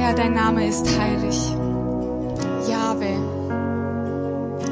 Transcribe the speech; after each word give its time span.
Herr, 0.00 0.14
dein 0.14 0.32
Name 0.32 0.66
ist 0.66 0.86
heilig. 0.98 1.36
Jahwe, 2.66 3.18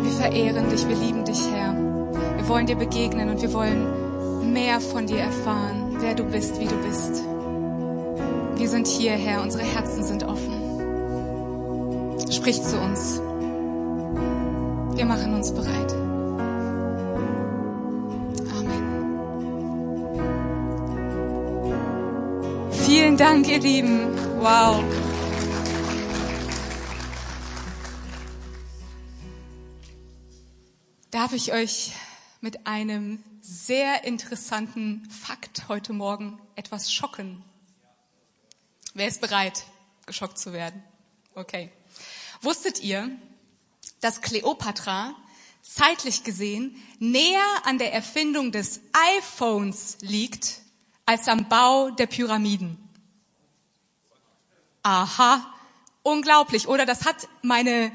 wir 0.03 0.11
verehren 0.13 0.71
dich, 0.71 0.89
wir 0.89 0.97
lieben 0.97 1.23
dich, 1.27 1.39
Herr. 1.53 1.75
Wir 1.75 2.49
wollen 2.49 2.65
dir 2.65 2.77
begegnen 2.77 3.29
und 3.29 3.43
wir 3.43 3.53
wollen 3.53 4.55
mehr 4.55 4.81
von 4.81 5.07
dir 5.07 5.19
erfahren, 5.19 5.99
wer 6.01 6.15
du 6.15 6.25
bist, 6.25 6.59
wie 6.59 6.65
du 6.65 6.75
bist. 6.77 7.23
Wir 8.57 8.69
sind 8.71 8.87
hier, 8.87 9.13
Herr, 9.13 9.43
unsere 9.43 9.65
Herzen 9.65 10.03
sind 10.03 10.25
offen. 10.25 10.55
Sprich 12.31 12.63
zu 12.63 12.81
uns. 12.81 13.21
Wir 14.95 15.05
machen 15.05 15.35
uns 15.35 15.53
bereit. 15.53 15.93
Amen. 18.59 18.83
Vielen 22.71 23.19
Dank, 23.19 23.47
ihr 23.47 23.61
Lieben. 23.61 24.09
Wow. 24.41 24.83
Darf 31.29 31.37
ich 31.37 31.53
euch 31.53 31.93
mit 32.41 32.67
einem 32.67 33.23
sehr 33.43 34.05
interessanten 34.05 35.07
Fakt 35.11 35.69
heute 35.69 35.93
Morgen 35.93 36.41
etwas 36.55 36.91
schocken? 36.91 37.45
Wer 38.95 39.09
ist 39.09 39.21
bereit, 39.21 39.67
geschockt 40.07 40.39
zu 40.39 40.55
werden? 40.55 40.83
Okay. 41.35 41.71
Wusstet 42.41 42.81
ihr, 42.83 43.11
dass 44.01 44.23
Kleopatra 44.23 45.15
zeitlich 45.61 46.25
gesehen 46.25 46.83
näher 46.99 47.45
an 47.65 47.77
der 47.77 47.93
Erfindung 47.93 48.51
des 48.51 48.81
iPhones 49.19 49.99
liegt 50.01 50.63
als 51.05 51.29
am 51.29 51.47
Bau 51.51 51.91
der 51.91 52.07
Pyramiden? 52.07 52.79
Aha, 54.83 55.47
unglaublich. 56.03 56.69
Oder 56.69 56.87
das 56.87 57.05
hat 57.05 57.29
meine, 57.43 57.93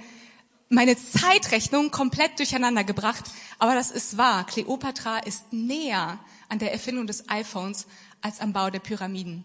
meine 0.73 0.97
Zeitrechnung 0.97 1.91
komplett 1.91 2.39
durcheinander 2.39 2.83
gebracht. 2.83 3.25
Aber 3.59 3.75
das 3.75 3.91
ist 3.91 4.17
wahr. 4.17 4.45
Kleopatra 4.45 5.19
ist 5.19 5.53
näher 5.53 6.19
an 6.49 6.59
der 6.59 6.73
Erfindung 6.73 7.07
des 7.07 7.29
iPhones 7.29 7.87
als 8.21 8.39
am 8.39 8.53
Bau 8.53 8.69
der 8.69 8.79
Pyramiden. 8.79 9.43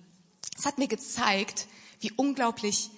Es 0.56 0.66
hat 0.66 0.78
mir 0.78 0.88
gezeigt, 0.88 1.66
wie 2.00 2.12
unglaublich 2.12 2.90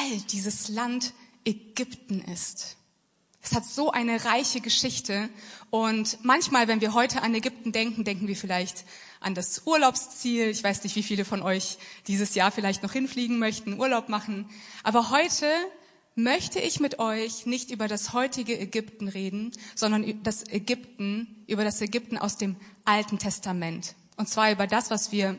alt 0.00 0.32
dieses 0.32 0.68
Land 0.68 1.12
Ägypten 1.44 2.20
ist. 2.20 2.76
Es 3.40 3.54
hat 3.54 3.64
so 3.64 3.90
eine 3.90 4.24
reiche 4.24 4.60
Geschichte 4.60 5.30
und 5.70 6.18
manchmal, 6.22 6.68
wenn 6.68 6.80
wir 6.80 6.92
heute 6.92 7.22
an 7.22 7.34
Ägypten 7.34 7.72
denken, 7.72 8.04
denken 8.04 8.28
wir 8.28 8.36
vielleicht 8.36 8.84
an 9.20 9.34
das 9.34 9.62
Urlaubsziel. 9.64 10.48
Ich 10.48 10.62
weiß 10.62 10.82
nicht, 10.82 10.96
wie 10.96 11.02
viele 11.02 11.24
von 11.24 11.40
euch 11.40 11.78
dieses 12.08 12.34
Jahr 12.34 12.50
vielleicht 12.50 12.82
noch 12.82 12.92
hinfliegen 12.92 13.38
möchten, 13.38 13.80
Urlaub 13.80 14.08
machen. 14.08 14.50
Aber 14.82 15.10
heute 15.10 15.46
möchte 16.18 16.58
ich 16.58 16.80
mit 16.80 16.98
euch 16.98 17.46
nicht 17.46 17.70
über 17.70 17.86
das 17.86 18.12
heutige 18.12 18.58
Ägypten 18.58 19.06
reden, 19.06 19.52
sondern 19.76 20.20
das 20.24 20.46
Ägypten, 20.48 21.44
über 21.46 21.62
das 21.62 21.80
Ägypten 21.80 22.18
aus 22.18 22.36
dem 22.36 22.56
Alten 22.84 23.20
Testament. 23.20 23.94
Und 24.16 24.28
zwar 24.28 24.50
über 24.50 24.66
das, 24.66 24.90
was 24.90 25.12
wir 25.12 25.36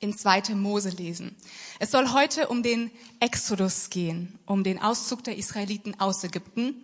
in 0.00 0.16
2. 0.16 0.56
Mose 0.56 0.88
lesen. 0.88 1.36
Es 1.78 1.92
soll 1.92 2.12
heute 2.12 2.48
um 2.48 2.64
den 2.64 2.90
Exodus 3.20 3.88
gehen, 3.88 4.36
um 4.46 4.64
den 4.64 4.82
Auszug 4.82 5.22
der 5.22 5.36
Israeliten 5.36 6.00
aus 6.00 6.24
Ägypten. 6.24 6.82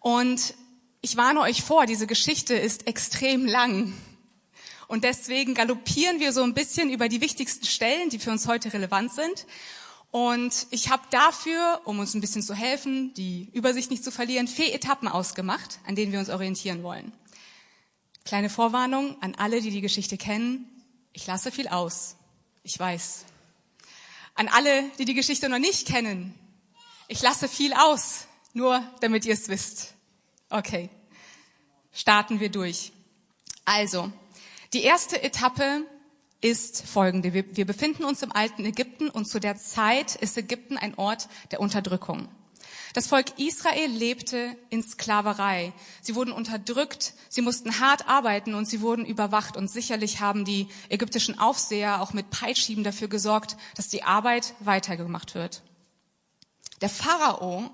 Und 0.00 0.54
ich 1.00 1.16
warne 1.16 1.40
euch 1.42 1.62
vor, 1.62 1.86
diese 1.86 2.08
Geschichte 2.08 2.54
ist 2.54 2.88
extrem 2.88 3.46
lang. 3.46 3.92
Und 4.88 5.04
deswegen 5.04 5.54
galoppieren 5.54 6.18
wir 6.18 6.32
so 6.32 6.42
ein 6.42 6.54
bisschen 6.54 6.90
über 6.90 7.08
die 7.08 7.20
wichtigsten 7.20 7.66
Stellen, 7.66 8.10
die 8.10 8.18
für 8.18 8.32
uns 8.32 8.48
heute 8.48 8.72
relevant 8.72 9.12
sind. 9.12 9.46
Und 10.14 10.68
ich 10.70 10.90
habe 10.90 11.02
dafür, 11.10 11.80
um 11.86 11.98
uns 11.98 12.14
ein 12.14 12.20
bisschen 12.20 12.44
zu 12.44 12.54
helfen, 12.54 13.12
die 13.14 13.50
Übersicht 13.52 13.90
nicht 13.90 14.04
zu 14.04 14.12
verlieren, 14.12 14.46
vier 14.46 14.72
Etappen 14.72 15.08
ausgemacht, 15.08 15.80
an 15.88 15.96
denen 15.96 16.12
wir 16.12 16.20
uns 16.20 16.30
orientieren 16.30 16.84
wollen. 16.84 17.10
Kleine 18.24 18.48
Vorwarnung 18.48 19.20
an 19.20 19.34
alle, 19.34 19.60
die 19.60 19.72
die 19.72 19.80
Geschichte 19.80 20.16
kennen. 20.16 20.70
Ich 21.12 21.26
lasse 21.26 21.50
viel 21.50 21.66
aus. 21.66 22.14
Ich 22.62 22.78
weiß. 22.78 23.24
An 24.36 24.46
alle, 24.46 24.84
die 25.00 25.04
die 25.04 25.14
Geschichte 25.14 25.48
noch 25.48 25.58
nicht 25.58 25.88
kennen. 25.88 26.32
Ich 27.08 27.20
lasse 27.20 27.48
viel 27.48 27.72
aus, 27.72 28.28
nur 28.52 28.88
damit 29.00 29.24
ihr 29.24 29.34
es 29.34 29.48
wisst. 29.48 29.94
Okay. 30.48 30.90
Starten 31.92 32.38
wir 32.38 32.50
durch. 32.50 32.92
Also, 33.64 34.12
die 34.74 34.84
erste 34.84 35.20
Etappe 35.20 35.84
ist 36.44 36.86
folgende. 36.86 37.32
Wir, 37.32 37.56
wir, 37.56 37.64
befinden 37.64 38.04
uns 38.04 38.22
im 38.22 38.30
alten 38.30 38.66
Ägypten 38.66 39.08
und 39.08 39.26
zu 39.26 39.40
der 39.40 39.56
Zeit 39.56 40.14
ist 40.14 40.36
Ägypten 40.36 40.76
ein 40.76 40.94
Ort 40.98 41.28
der 41.50 41.60
Unterdrückung. 41.60 42.28
Das 42.92 43.06
Volk 43.06 43.38
Israel 43.38 43.90
lebte 43.90 44.54
in 44.68 44.82
Sklaverei. 44.82 45.72
Sie 46.02 46.14
wurden 46.14 46.32
unterdrückt, 46.32 47.14
sie 47.30 47.40
mussten 47.40 47.80
hart 47.80 48.08
arbeiten 48.08 48.54
und 48.54 48.68
sie 48.68 48.82
wurden 48.82 49.06
überwacht. 49.06 49.56
Und 49.56 49.70
sicherlich 49.70 50.20
haben 50.20 50.44
die 50.44 50.68
ägyptischen 50.90 51.38
Aufseher 51.38 52.02
auch 52.02 52.12
mit 52.12 52.28
Peitschieben 52.28 52.84
dafür 52.84 53.08
gesorgt, 53.08 53.56
dass 53.74 53.88
die 53.88 54.02
Arbeit 54.02 54.52
weitergemacht 54.60 55.34
wird. 55.34 55.62
Der 56.82 56.90
Pharao 56.90 57.70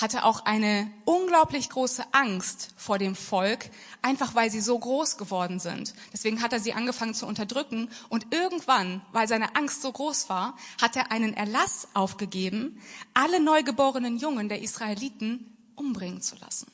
hatte 0.00 0.24
auch 0.24 0.44
eine 0.44 0.90
unglaublich 1.04 1.68
große 1.68 2.04
Angst 2.12 2.70
vor 2.76 2.98
dem 2.98 3.14
Volk, 3.14 3.70
einfach 4.00 4.34
weil 4.34 4.50
sie 4.50 4.60
so 4.60 4.78
groß 4.78 5.16
geworden 5.16 5.60
sind. 5.60 5.94
Deswegen 6.12 6.42
hat 6.42 6.52
er 6.52 6.60
sie 6.60 6.72
angefangen 6.72 7.14
zu 7.14 7.26
unterdrücken 7.26 7.88
und 8.08 8.32
irgendwann, 8.32 9.02
weil 9.12 9.28
seine 9.28 9.56
Angst 9.56 9.82
so 9.82 9.92
groß 9.92 10.28
war, 10.28 10.56
hat 10.80 10.96
er 10.96 11.12
einen 11.12 11.34
Erlass 11.34 11.88
aufgegeben, 11.94 12.80
alle 13.14 13.40
neugeborenen 13.40 14.18
Jungen 14.18 14.48
der 14.48 14.62
Israeliten 14.62 15.56
umbringen 15.76 16.20
zu 16.20 16.36
lassen. 16.36 16.70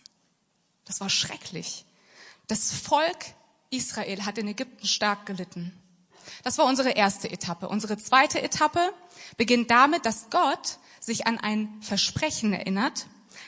Das 0.84 1.00
war 1.00 1.10
schrecklich. 1.10 1.84
Das 2.46 2.72
Volk 2.72 3.34
Israel 3.70 4.24
hat 4.24 4.38
in 4.38 4.48
Ägypten 4.48 4.86
stark 4.86 5.26
gelitten. 5.26 5.72
Das 6.44 6.58
war 6.58 6.66
unsere 6.66 6.90
erste 6.90 7.30
Etappe. 7.30 7.68
Unsere 7.68 7.98
zweite 7.98 8.40
Etappe 8.42 8.92
beginnt 9.36 9.70
damit, 9.70 10.06
dass 10.06 10.30
Gott 10.30 10.78
sich 11.00 11.26
an 11.26 11.38
ein 11.38 11.68
Versprechen 11.80 12.52
erinnert, 12.52 13.06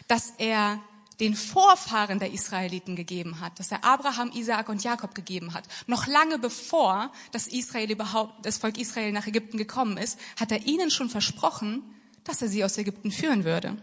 das 0.08 0.32
er 0.38 0.80
den 1.20 1.36
Vorfahren 1.36 2.18
der 2.18 2.32
Israeliten 2.32 2.96
gegeben 2.96 3.40
hat, 3.40 3.58
das 3.58 3.70
er 3.70 3.84
Abraham, 3.84 4.32
Isaak 4.32 4.68
und 4.70 4.82
Jakob 4.82 5.14
gegeben 5.14 5.52
hat. 5.52 5.64
Noch 5.86 6.06
lange 6.06 6.38
bevor 6.38 7.12
das 7.30 7.46
Israel 7.46 7.90
überhaupt, 7.90 8.44
das 8.46 8.56
Volk 8.58 8.78
Israel 8.78 9.12
nach 9.12 9.26
Ägypten 9.26 9.58
gekommen 9.58 9.98
ist, 9.98 10.18
hat 10.38 10.50
er 10.50 10.66
ihnen 10.66 10.90
schon 10.90 11.10
versprochen, 11.10 11.82
dass 12.24 12.40
er 12.40 12.48
sie 12.48 12.64
aus 12.64 12.78
Ägypten 12.78 13.10
führen 13.10 13.44
würde. 13.44 13.76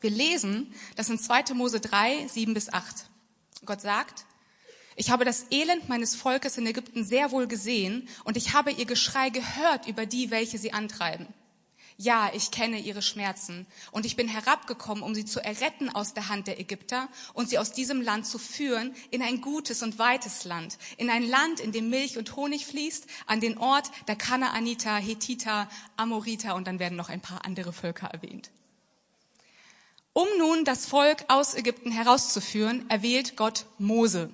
Wir 0.00 0.10
lesen 0.10 0.74
das 0.96 1.08
in 1.08 1.18
2. 1.18 1.54
Mose 1.54 1.80
3, 1.80 2.26
7 2.26 2.54
bis 2.54 2.72
8. 2.72 3.06
Gott 3.64 3.80
sagt, 3.80 4.24
ich 4.96 5.10
habe 5.10 5.24
das 5.24 5.46
Elend 5.50 5.88
meines 5.88 6.16
Volkes 6.16 6.58
in 6.58 6.66
Ägypten 6.66 7.04
sehr 7.04 7.30
wohl 7.30 7.46
gesehen 7.46 8.08
und 8.24 8.36
ich 8.36 8.52
habe 8.52 8.72
ihr 8.72 8.84
Geschrei 8.84 9.30
gehört 9.30 9.86
über 9.86 10.06
die, 10.06 10.30
welche 10.30 10.58
sie 10.58 10.72
antreiben. 10.72 11.28
Ja, 12.02 12.32
ich 12.34 12.50
kenne 12.50 12.80
ihre 12.80 13.00
Schmerzen 13.00 13.64
und 13.92 14.04
ich 14.04 14.16
bin 14.16 14.26
herabgekommen, 14.26 15.04
um 15.04 15.14
sie 15.14 15.24
zu 15.24 15.38
erretten 15.38 15.88
aus 15.88 16.14
der 16.14 16.28
Hand 16.28 16.48
der 16.48 16.58
Ägypter 16.58 17.08
und 17.32 17.48
sie 17.48 17.58
aus 17.58 17.70
diesem 17.70 18.02
Land 18.02 18.26
zu 18.26 18.38
führen 18.38 18.92
in 19.12 19.22
ein 19.22 19.40
gutes 19.40 19.84
und 19.84 20.00
weites 20.00 20.42
Land, 20.42 20.78
in 20.96 21.10
ein 21.10 21.22
Land, 21.22 21.60
in 21.60 21.70
dem 21.70 21.90
Milch 21.90 22.18
und 22.18 22.34
Honig 22.34 22.66
fließt, 22.66 23.06
an 23.26 23.38
den 23.38 23.56
Ort 23.56 23.88
der 24.08 24.16
Kanaaniter, 24.16 24.96
Hethiter, 24.96 25.68
Amoriter 25.96 26.56
und 26.56 26.66
dann 26.66 26.80
werden 26.80 26.96
noch 26.96 27.08
ein 27.08 27.20
paar 27.20 27.44
andere 27.44 27.72
Völker 27.72 28.08
erwähnt. 28.08 28.50
Um 30.12 30.26
nun 30.38 30.64
das 30.64 30.86
Volk 30.86 31.24
aus 31.28 31.54
Ägypten 31.54 31.92
herauszuführen, 31.92 32.84
erwählt 32.90 33.36
Gott 33.36 33.66
Mose. 33.78 34.30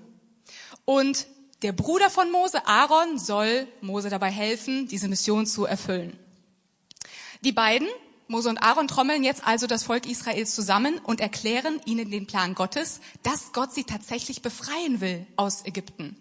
Und 0.87 1.27
der 1.61 1.73
Bruder 1.73 2.09
von 2.09 2.33
Mose, 2.33 2.67
Aaron, 2.67 3.19
soll 3.19 3.69
Mose 3.83 4.09
dabei 4.09 4.31
helfen, 4.31 4.89
diese 4.89 5.09
Mission 5.09 5.45
zu 5.45 5.67
erfüllen. 5.67 6.19
Die 7.45 7.53
beiden, 7.53 7.89
Mose 8.27 8.49
und 8.49 8.59
Aaron, 8.59 8.89
trommeln 8.89 9.23
jetzt 9.23 9.47
also 9.47 9.67
das 9.67 9.85
Volk 9.85 10.07
Israels 10.07 10.55
zusammen 10.55 10.99
und 10.99 11.21
erklären 11.21 11.81
ihnen 11.85 12.11
den 12.11 12.27
Plan 12.27 12.55
Gottes, 12.55 13.01
dass 13.23 13.53
Gott 13.53 13.73
sie 13.73 13.85
tatsächlich 13.85 14.43
befreien 14.43 15.01
will 15.01 15.27
aus 15.37 15.65
Ägypten. 15.65 16.17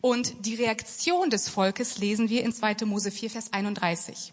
Und 0.00 0.46
die 0.46 0.54
Reaktion 0.54 1.30
des 1.30 1.48
Volkes 1.48 1.98
lesen 1.98 2.28
wir 2.28 2.42
in 2.42 2.52
2. 2.52 2.84
Mose 2.84 3.10
4, 3.10 3.30
Vers 3.30 3.52
31. 3.52 4.32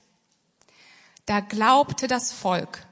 Da 1.25 1.39
glaubte 1.39 2.07
das 2.07 2.31
Volk. 2.31 2.86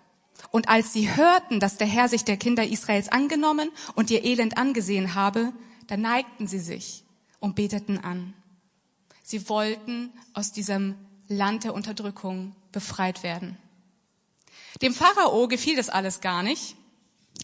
Und 0.52 0.70
als 0.70 0.94
sie 0.94 1.16
hörten, 1.16 1.60
dass 1.60 1.78
der 1.78 1.88
Herr 1.88 2.08
sich 2.08 2.24
der 2.24 2.38
Kinder 2.38 2.66
Israels 2.66 3.10
angenommen 3.10 3.70
und 3.96 4.12
ihr 4.12 4.24
Elend 4.24 4.58
angesehen 4.58 5.16
habe, 5.16 5.52
da 5.88 5.98
neigten 5.98 6.48
sie 6.48 6.60
sich 6.60 7.04
und 7.40 7.56
beteten 7.56 7.98
an. 7.98 8.34
Sie 9.24 9.50
wollten 9.50 10.14
aus 10.34 10.52
diesem 10.52 10.96
Land 11.28 11.64
der 11.64 11.74
Unterdrückung 11.74 12.56
befreit 12.78 13.24
werden. 13.24 13.58
Dem 14.84 14.94
Pharao 14.94 15.48
gefiel 15.48 15.76
das 15.76 15.90
alles 15.90 16.22
gar 16.22 16.44
nicht. 16.44 16.76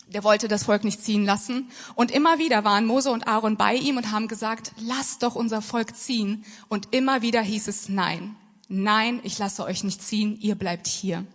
Der 0.07 0.23
wollte 0.23 0.47
das 0.47 0.65
Volk 0.65 0.83
nicht 0.83 1.03
ziehen 1.03 1.25
lassen. 1.25 1.71
Und 1.95 2.11
immer 2.11 2.37
wieder 2.37 2.63
waren 2.63 2.85
Mose 2.85 3.09
und 3.09 3.27
Aaron 3.27 3.57
bei 3.57 3.73
ihm 3.73 3.97
und 3.97 4.11
haben 4.11 4.27
gesagt, 4.27 4.73
lasst 4.77 5.23
doch 5.23 5.33
unser 5.33 5.63
Volk 5.63 5.95
ziehen. 5.95 6.45
Und 6.69 6.93
immer 6.93 7.23
wieder 7.23 7.41
hieß 7.41 7.67
es 7.67 7.89
nein. 7.89 8.35
Nein, 8.67 9.21
ich 9.23 9.39
lasse 9.39 9.63
euch 9.63 9.83
nicht 9.83 10.03
ziehen, 10.03 10.37
ihr 10.39 10.53
bleibt 10.53 10.85
hier. 10.85 11.25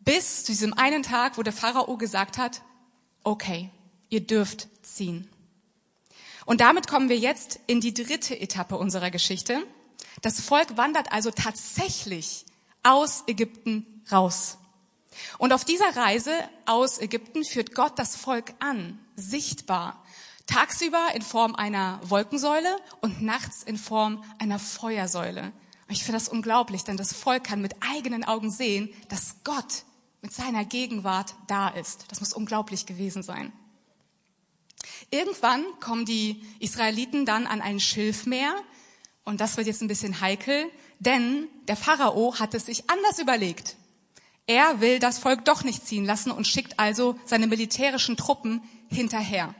Bis 0.00 0.44
zu 0.44 0.52
diesem 0.52 0.74
einen 0.74 1.02
Tag, 1.02 1.38
wo 1.38 1.42
der 1.42 1.54
Pharao 1.54 1.96
gesagt 1.96 2.36
hat, 2.36 2.60
okay, 3.24 3.70
ihr 4.10 4.20
dürft 4.20 4.68
ziehen. 4.82 5.30
Und 6.44 6.60
damit 6.60 6.88
kommen 6.88 7.08
wir 7.08 7.18
jetzt 7.18 7.58
in 7.66 7.80
die 7.80 7.94
dritte 7.94 8.38
Etappe 8.38 8.76
unserer 8.76 9.10
Geschichte. 9.10 9.62
Das 10.20 10.40
Volk 10.40 10.76
wandert 10.76 11.10
also 11.10 11.30
tatsächlich 11.30 12.44
aus 12.82 13.24
Ägypten 13.26 14.02
raus. 14.10 14.58
Und 15.38 15.52
auf 15.52 15.64
dieser 15.64 15.96
Reise 15.96 16.32
aus 16.66 16.98
Ägypten 16.98 17.44
führt 17.44 17.74
Gott 17.74 17.98
das 17.98 18.16
Volk 18.16 18.54
an, 18.60 18.98
sichtbar. 19.16 20.02
Tagsüber 20.46 21.08
in 21.14 21.22
Form 21.22 21.54
einer 21.54 22.00
Wolkensäule 22.02 22.76
und 23.00 23.22
nachts 23.22 23.62
in 23.62 23.76
Form 23.76 24.24
einer 24.38 24.58
Feuersäule. 24.58 25.52
Und 25.88 25.94
ich 25.94 26.04
finde 26.04 26.18
das 26.18 26.28
unglaublich, 26.28 26.84
denn 26.84 26.96
das 26.96 27.12
Volk 27.12 27.44
kann 27.44 27.60
mit 27.60 27.74
eigenen 27.80 28.24
Augen 28.24 28.50
sehen, 28.50 28.92
dass 29.08 29.36
Gott 29.44 29.84
mit 30.20 30.32
seiner 30.32 30.64
Gegenwart 30.64 31.34
da 31.48 31.68
ist. 31.68 32.06
Das 32.08 32.20
muss 32.20 32.32
unglaublich 32.32 32.86
gewesen 32.86 33.22
sein. 33.22 33.52
Irgendwann 35.10 35.64
kommen 35.80 36.06
die 36.06 36.42
Israeliten 36.58 37.26
dann 37.26 37.46
an 37.46 37.60
ein 37.60 37.80
Schilfmeer 37.80 38.54
und 39.24 39.40
das 39.40 39.56
wird 39.56 39.66
jetzt 39.66 39.82
ein 39.82 39.88
bisschen 39.88 40.20
heikel, 40.20 40.70
denn 41.04 41.48
der 41.66 41.76
Pharao 41.76 42.38
hat 42.38 42.54
es 42.54 42.66
sich 42.66 42.88
anders 42.88 43.18
überlegt. 43.18 43.76
Er 44.46 44.80
will 44.80 44.98
das 44.98 45.18
Volk 45.18 45.44
doch 45.44 45.64
nicht 45.64 45.84
ziehen 45.86 46.04
lassen 46.04 46.30
und 46.30 46.46
schickt 46.46 46.78
also 46.78 47.18
seine 47.24 47.46
militärischen 47.46 48.16
Truppen 48.16 48.62
hinterher. 48.88 49.54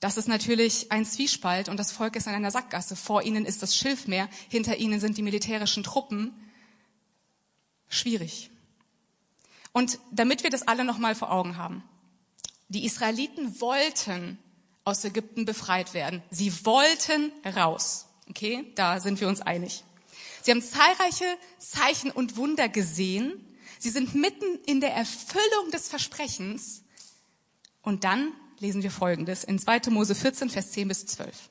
Das 0.00 0.16
ist 0.16 0.26
natürlich 0.26 0.90
ein 0.90 1.04
Zwiespalt 1.04 1.68
und 1.68 1.76
das 1.76 1.92
Volk 1.92 2.16
ist 2.16 2.26
in 2.26 2.34
einer 2.34 2.50
Sackgasse. 2.50 2.96
Vor 2.96 3.22
ihnen 3.22 3.44
ist 3.44 3.62
das 3.62 3.76
Schilfmeer, 3.76 4.28
hinter 4.48 4.76
ihnen 4.78 4.98
sind 4.98 5.16
die 5.16 5.22
militärischen 5.22 5.84
Truppen. 5.84 6.32
Schwierig. 7.88 8.50
Und 9.72 10.00
damit 10.10 10.42
wir 10.42 10.50
das 10.50 10.66
alle 10.66 10.84
nochmal 10.84 11.14
vor 11.14 11.30
Augen 11.30 11.56
haben. 11.56 11.84
Die 12.68 12.84
Israeliten 12.84 13.60
wollten 13.60 14.38
aus 14.84 15.04
Ägypten 15.04 15.44
befreit 15.44 15.94
werden. 15.94 16.22
Sie 16.30 16.52
wollten 16.64 17.30
raus. 17.44 18.06
Okay, 18.28 18.72
da 18.74 18.98
sind 18.98 19.20
wir 19.20 19.28
uns 19.28 19.40
einig. 19.40 19.84
Sie 20.42 20.50
haben 20.50 20.62
zahlreiche 20.62 21.38
Zeichen 21.58 22.10
und 22.10 22.36
Wunder 22.36 22.68
gesehen. 22.68 23.32
Sie 23.78 23.90
sind 23.90 24.14
mitten 24.14 24.58
in 24.66 24.80
der 24.80 24.92
Erfüllung 24.92 25.70
des 25.72 25.88
Versprechens. 25.88 26.82
Und 27.80 28.04
dann 28.04 28.32
lesen 28.58 28.82
wir 28.82 28.90
Folgendes 28.90 29.44
in 29.44 29.58
2. 29.58 29.90
Mose 29.90 30.14
14, 30.14 30.50
Vers 30.50 30.72
10 30.72 30.88
bis 30.88 31.06
12. 31.06 31.50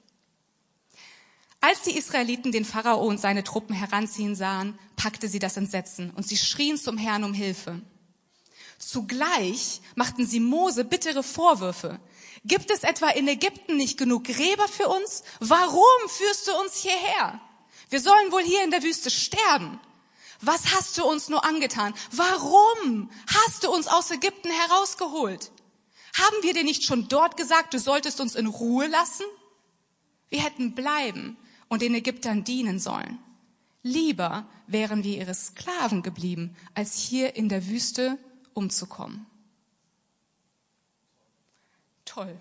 Als 1.62 1.84
die 1.84 1.96
Israeliten 1.98 2.52
den 2.52 2.66
Pharao 2.66 3.06
und 3.06 3.20
seine 3.20 3.44
Truppen 3.44 3.76
heranziehen 3.76 4.36
sahen, 4.36 4.78
packte 4.96 5.28
sie 5.28 5.40
das 5.40 5.58
Entsetzen 5.58 6.10
und 6.12 6.28
sie 6.28 6.38
schrien 6.38 6.78
zum 6.78 6.98
Herrn 6.98 7.24
um 7.24 7.34
Hilfe. 7.34 7.82
Zugleich 8.80 9.82
machten 9.96 10.26
sie 10.26 10.40
Mose 10.40 10.84
bittere 10.84 11.22
Vorwürfe. 11.22 12.00
Gibt 12.44 12.72
es 12.72 12.84
etwa 12.84 13.10
in 13.10 13.28
Ägypten 13.28 13.78
nicht 13.78 14.00
genug 14.00 14.24
Gräber 14.24 14.68
für 14.68 14.88
uns? 14.88 15.24
Warum 15.40 16.10
führst 16.10 16.48
du 16.48 16.60
uns 16.60 16.78
hierher? 16.78 17.40
Wir 17.92 18.00
sollen 18.00 18.32
wohl 18.32 18.42
hier 18.42 18.64
in 18.64 18.72
der 18.72 18.84
Wüste 18.84 19.12
sterben. 19.12 19.80
Was 20.40 20.74
hast 20.74 20.98
du 20.98 21.06
uns 21.06 21.30
nur 21.30 21.44
angetan? 21.46 21.94
Warum 22.12 23.12
hast 23.28 23.64
du 23.64 23.72
uns 23.72 23.88
aus 23.88 24.10
Ägypten 24.10 24.50
herausgeholt? 24.50 25.52
Haben 26.18 26.38
wir 26.42 26.54
dir 26.54 26.64
nicht 26.64 26.84
schon 26.84 27.10
dort 27.10 27.38
gesagt, 27.38 27.74
du 27.74 27.80
solltest 27.80 28.22
uns 28.22 28.36
in 28.36 28.48
Ruhe 28.48 28.88
lassen? 28.88 29.26
Wir 30.30 30.42
hätten 30.42 30.74
bleiben 30.74 31.38
und 31.68 31.82
den 31.82 31.94
Ägyptern 31.94 32.46
dienen 32.46 32.80
sollen. 32.80 33.20
Lieber 33.84 34.48
wären 34.68 35.04
wir 35.04 35.18
ihre 35.18 35.34
Sklaven 35.34 36.02
geblieben, 36.02 36.56
als 36.74 36.98
hier 36.98 37.36
in 37.36 37.50
der 37.50 37.68
Wüste 37.68 38.18
umzukommen. 38.54 39.26
Toll. 42.06 42.40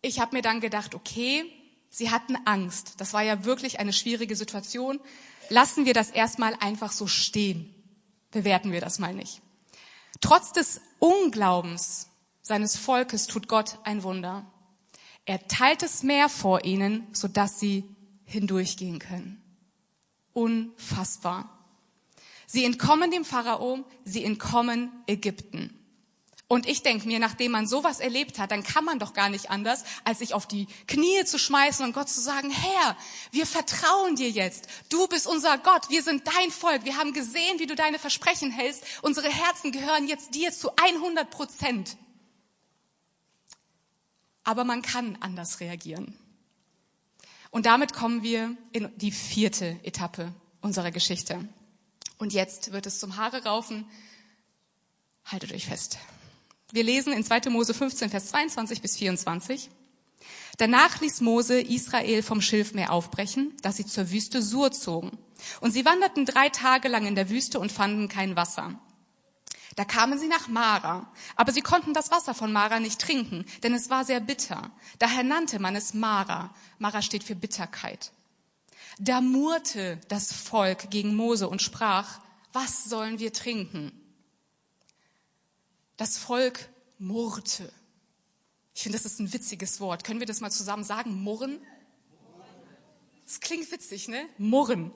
Ich 0.00 0.20
habe 0.20 0.36
mir 0.36 0.42
dann 0.42 0.60
gedacht, 0.60 0.94
okay, 0.94 1.52
sie 1.90 2.10
hatten 2.10 2.36
Angst. 2.44 2.94
Das 2.98 3.12
war 3.12 3.22
ja 3.22 3.44
wirklich 3.44 3.80
eine 3.80 3.92
schwierige 3.92 4.36
Situation. 4.36 5.00
Lassen 5.48 5.86
wir 5.86 5.94
das 5.94 6.10
erstmal 6.10 6.54
einfach 6.60 6.92
so 6.92 7.06
stehen. 7.06 7.74
Bewerten 8.30 8.72
wir 8.72 8.80
das 8.80 8.98
mal 8.98 9.14
nicht. 9.14 9.40
Trotz 10.20 10.52
des 10.52 10.80
Unglaubens 10.98 12.08
seines 12.42 12.76
Volkes 12.76 13.26
tut 13.26 13.48
Gott 13.48 13.78
ein 13.84 14.02
Wunder. 14.02 14.50
Er 15.24 15.46
teilt 15.46 15.82
es 15.82 16.02
Meer 16.02 16.28
vor 16.28 16.64
ihnen, 16.64 17.06
sodass 17.12 17.60
sie 17.60 17.84
hindurchgehen 18.24 18.98
können. 18.98 19.42
Unfassbar. 20.32 21.58
Sie 22.46 22.64
entkommen 22.64 23.10
dem 23.10 23.24
Pharao, 23.24 23.84
sie 24.04 24.24
entkommen 24.24 24.90
Ägypten. 25.06 25.77
Und 26.50 26.66
ich 26.66 26.82
denke 26.82 27.06
mir, 27.06 27.18
nachdem 27.18 27.52
man 27.52 27.66
sowas 27.66 28.00
erlebt 28.00 28.38
hat, 28.38 28.50
dann 28.50 28.62
kann 28.62 28.82
man 28.82 28.98
doch 28.98 29.12
gar 29.12 29.28
nicht 29.28 29.50
anders, 29.50 29.84
als 30.04 30.20
sich 30.20 30.32
auf 30.32 30.48
die 30.48 30.66
Knie 30.86 31.26
zu 31.26 31.38
schmeißen 31.38 31.84
und 31.84 31.92
Gott 31.92 32.08
zu 32.08 32.22
sagen, 32.22 32.50
Herr, 32.50 32.96
wir 33.32 33.46
vertrauen 33.46 34.16
dir 34.16 34.30
jetzt. 34.30 34.66
Du 34.88 35.06
bist 35.08 35.26
unser 35.26 35.58
Gott. 35.58 35.90
Wir 35.90 36.02
sind 36.02 36.26
dein 36.26 36.50
Volk. 36.50 36.86
Wir 36.86 36.96
haben 36.96 37.12
gesehen, 37.12 37.58
wie 37.58 37.66
du 37.66 37.76
deine 37.76 37.98
Versprechen 37.98 38.50
hältst. 38.50 38.82
Unsere 39.02 39.28
Herzen 39.28 39.72
gehören 39.72 40.08
jetzt 40.08 40.34
dir 40.34 40.50
zu 40.50 40.74
100 40.76 41.30
Prozent. 41.30 41.98
Aber 44.42 44.64
man 44.64 44.80
kann 44.80 45.18
anders 45.20 45.60
reagieren. 45.60 46.18
Und 47.50 47.66
damit 47.66 47.92
kommen 47.92 48.22
wir 48.22 48.56
in 48.72 48.90
die 48.96 49.12
vierte 49.12 49.78
Etappe 49.82 50.32
unserer 50.62 50.92
Geschichte. 50.92 51.46
Und 52.16 52.32
jetzt 52.32 52.72
wird 52.72 52.86
es 52.86 53.00
zum 53.00 53.16
Haare 53.18 53.44
raufen. 53.44 53.84
Haltet 55.26 55.52
euch 55.52 55.66
fest. 55.66 55.98
Wir 56.70 56.84
lesen 56.84 57.14
in 57.14 57.24
2. 57.24 57.48
Mose 57.48 57.72
15, 57.72 58.10
Vers 58.10 58.26
22 58.26 58.82
bis 58.82 58.98
24. 58.98 59.70
Danach 60.58 61.00
ließ 61.00 61.22
Mose 61.22 61.60
Israel 61.60 62.22
vom 62.22 62.42
Schilfmeer 62.42 62.92
aufbrechen, 62.92 63.56
dass 63.62 63.76
sie 63.76 63.86
zur 63.86 64.10
Wüste 64.10 64.42
Sur 64.42 64.70
zogen. 64.70 65.16
Und 65.60 65.70
sie 65.70 65.86
wanderten 65.86 66.26
drei 66.26 66.50
Tage 66.50 66.88
lang 66.88 67.06
in 67.06 67.14
der 67.14 67.30
Wüste 67.30 67.58
und 67.58 67.72
fanden 67.72 68.08
kein 68.08 68.36
Wasser. 68.36 68.78
Da 69.76 69.84
kamen 69.86 70.18
sie 70.18 70.28
nach 70.28 70.48
Mara, 70.48 71.10
aber 71.36 71.52
sie 71.52 71.62
konnten 71.62 71.94
das 71.94 72.10
Wasser 72.10 72.34
von 72.34 72.52
Mara 72.52 72.80
nicht 72.80 73.00
trinken, 73.00 73.46
denn 73.62 73.72
es 73.72 73.88
war 73.88 74.04
sehr 74.04 74.20
bitter. 74.20 74.70
Daher 74.98 75.22
nannte 75.22 75.60
man 75.60 75.74
es 75.74 75.94
Mara. 75.94 76.52
Mara 76.78 77.00
steht 77.00 77.24
für 77.24 77.36
Bitterkeit. 77.36 78.12
Da 78.98 79.20
murrte 79.22 80.00
das 80.08 80.32
Volk 80.32 80.90
gegen 80.90 81.14
Mose 81.14 81.48
und 81.48 81.62
sprach, 81.62 82.20
was 82.52 82.84
sollen 82.84 83.20
wir 83.20 83.32
trinken? 83.32 83.92
Das 85.98 86.16
Volk 86.16 86.68
murrte. 86.98 87.70
Ich 88.72 88.84
finde, 88.84 88.96
das 88.96 89.04
ist 89.04 89.18
ein 89.18 89.32
witziges 89.32 89.80
Wort. 89.80 90.04
Können 90.04 90.20
wir 90.20 90.26
das 90.26 90.40
mal 90.40 90.50
zusammen 90.50 90.84
sagen? 90.84 91.22
Murren? 91.22 91.58
Das 93.26 93.40
klingt 93.40 93.70
witzig, 93.72 94.06
ne? 94.06 94.24
Murren. 94.38 94.92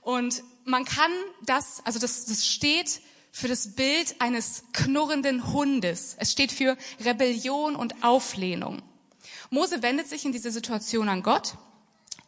Und 0.00 0.44
man 0.64 0.84
kann 0.84 1.10
das, 1.44 1.84
also 1.84 1.98
das, 1.98 2.24
das 2.26 2.46
steht 2.46 3.00
für 3.32 3.48
das 3.48 3.74
Bild 3.74 4.20
eines 4.20 4.62
knurrenden 4.72 5.52
Hundes. 5.52 6.14
Es 6.20 6.30
steht 6.30 6.52
für 6.52 6.78
Rebellion 7.04 7.74
und 7.74 8.04
Auflehnung. 8.04 8.80
Mose 9.50 9.82
wendet 9.82 10.08
sich 10.08 10.24
in 10.24 10.30
dieser 10.30 10.52
Situation 10.52 11.08
an 11.08 11.24
Gott 11.24 11.58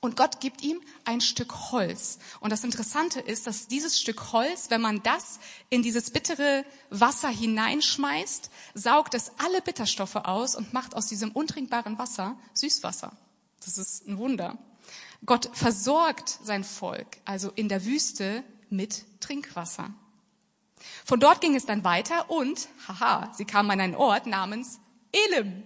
und 0.07 0.17
Gott 0.17 0.41
gibt 0.41 0.63
ihm 0.63 0.81
ein 1.05 1.21
Stück 1.21 1.73
Holz. 1.73 2.19
Und 2.41 2.51
das 2.51 2.65
Interessante 2.65 3.21
ist, 3.21 3.47
dass 3.47 3.67
dieses 3.67 4.01
Stück 4.01 4.33
Holz, 4.33 4.71
wenn 4.71 4.81
man 4.81 5.03
das 5.03 5.41
in 5.69 5.83
dieses 5.83 6.11
bittere 6.11 6.65
Wasser 6.91 7.29
hineinschmeißt, 7.29 8.51
saugt 8.75 9.15
es 9.15 9.33
alle 9.39 9.61
Bitterstoffe 9.61 10.17
aus 10.17 10.55
und 10.55 10.73
macht 10.73 10.95
aus 10.95 11.09
diesem 11.09 11.33
untrinkbaren 11.33 11.99
Wasser 11.99 12.39
Süßwasser. 12.55 13.13
Das 13.65 13.79
ist 13.79 14.07
ein 14.07 14.17
Wunder. 14.19 14.57
Gott 15.25 15.51
versorgt 15.53 16.39
sein 16.43 16.63
Volk, 16.63 17.19
also 17.25 17.51
in 17.57 17.69
der 17.69 17.85
Wüste, 17.85 18.45
mit 18.71 19.05
Trinkwasser. 19.21 19.93
Von 21.05 21.21
dort 21.21 21.41
ging 21.41 21.57
es 21.57 21.67
dann 21.67 21.83
weiter 21.83 22.31
und, 22.31 22.69
haha, 22.87 23.33
sie 23.35 23.45
kamen 23.45 23.73
an 23.73 23.81
einen 23.81 23.95
Ort 23.97 24.27
namens 24.27 24.79
Elim. 25.11 25.65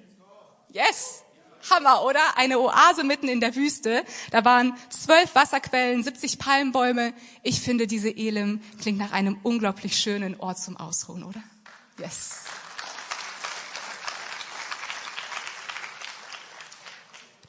Yes! 0.68 1.24
Hammer, 1.68 2.04
oder? 2.04 2.20
Eine 2.36 2.58
Oase 2.58 3.04
mitten 3.04 3.28
in 3.28 3.40
der 3.40 3.54
Wüste. 3.54 4.04
Da 4.30 4.44
waren 4.44 4.74
zwölf 4.88 5.34
Wasserquellen, 5.34 6.02
70 6.02 6.38
Palmbäume. 6.38 7.12
Ich 7.42 7.60
finde, 7.60 7.86
diese 7.86 8.08
Elim 8.08 8.60
klingt 8.80 8.98
nach 8.98 9.12
einem 9.12 9.38
unglaublich 9.42 9.96
schönen 9.96 10.38
Ort 10.40 10.58
zum 10.58 10.76
Ausruhen, 10.76 11.24
oder? 11.24 11.42
Yes. 11.98 12.44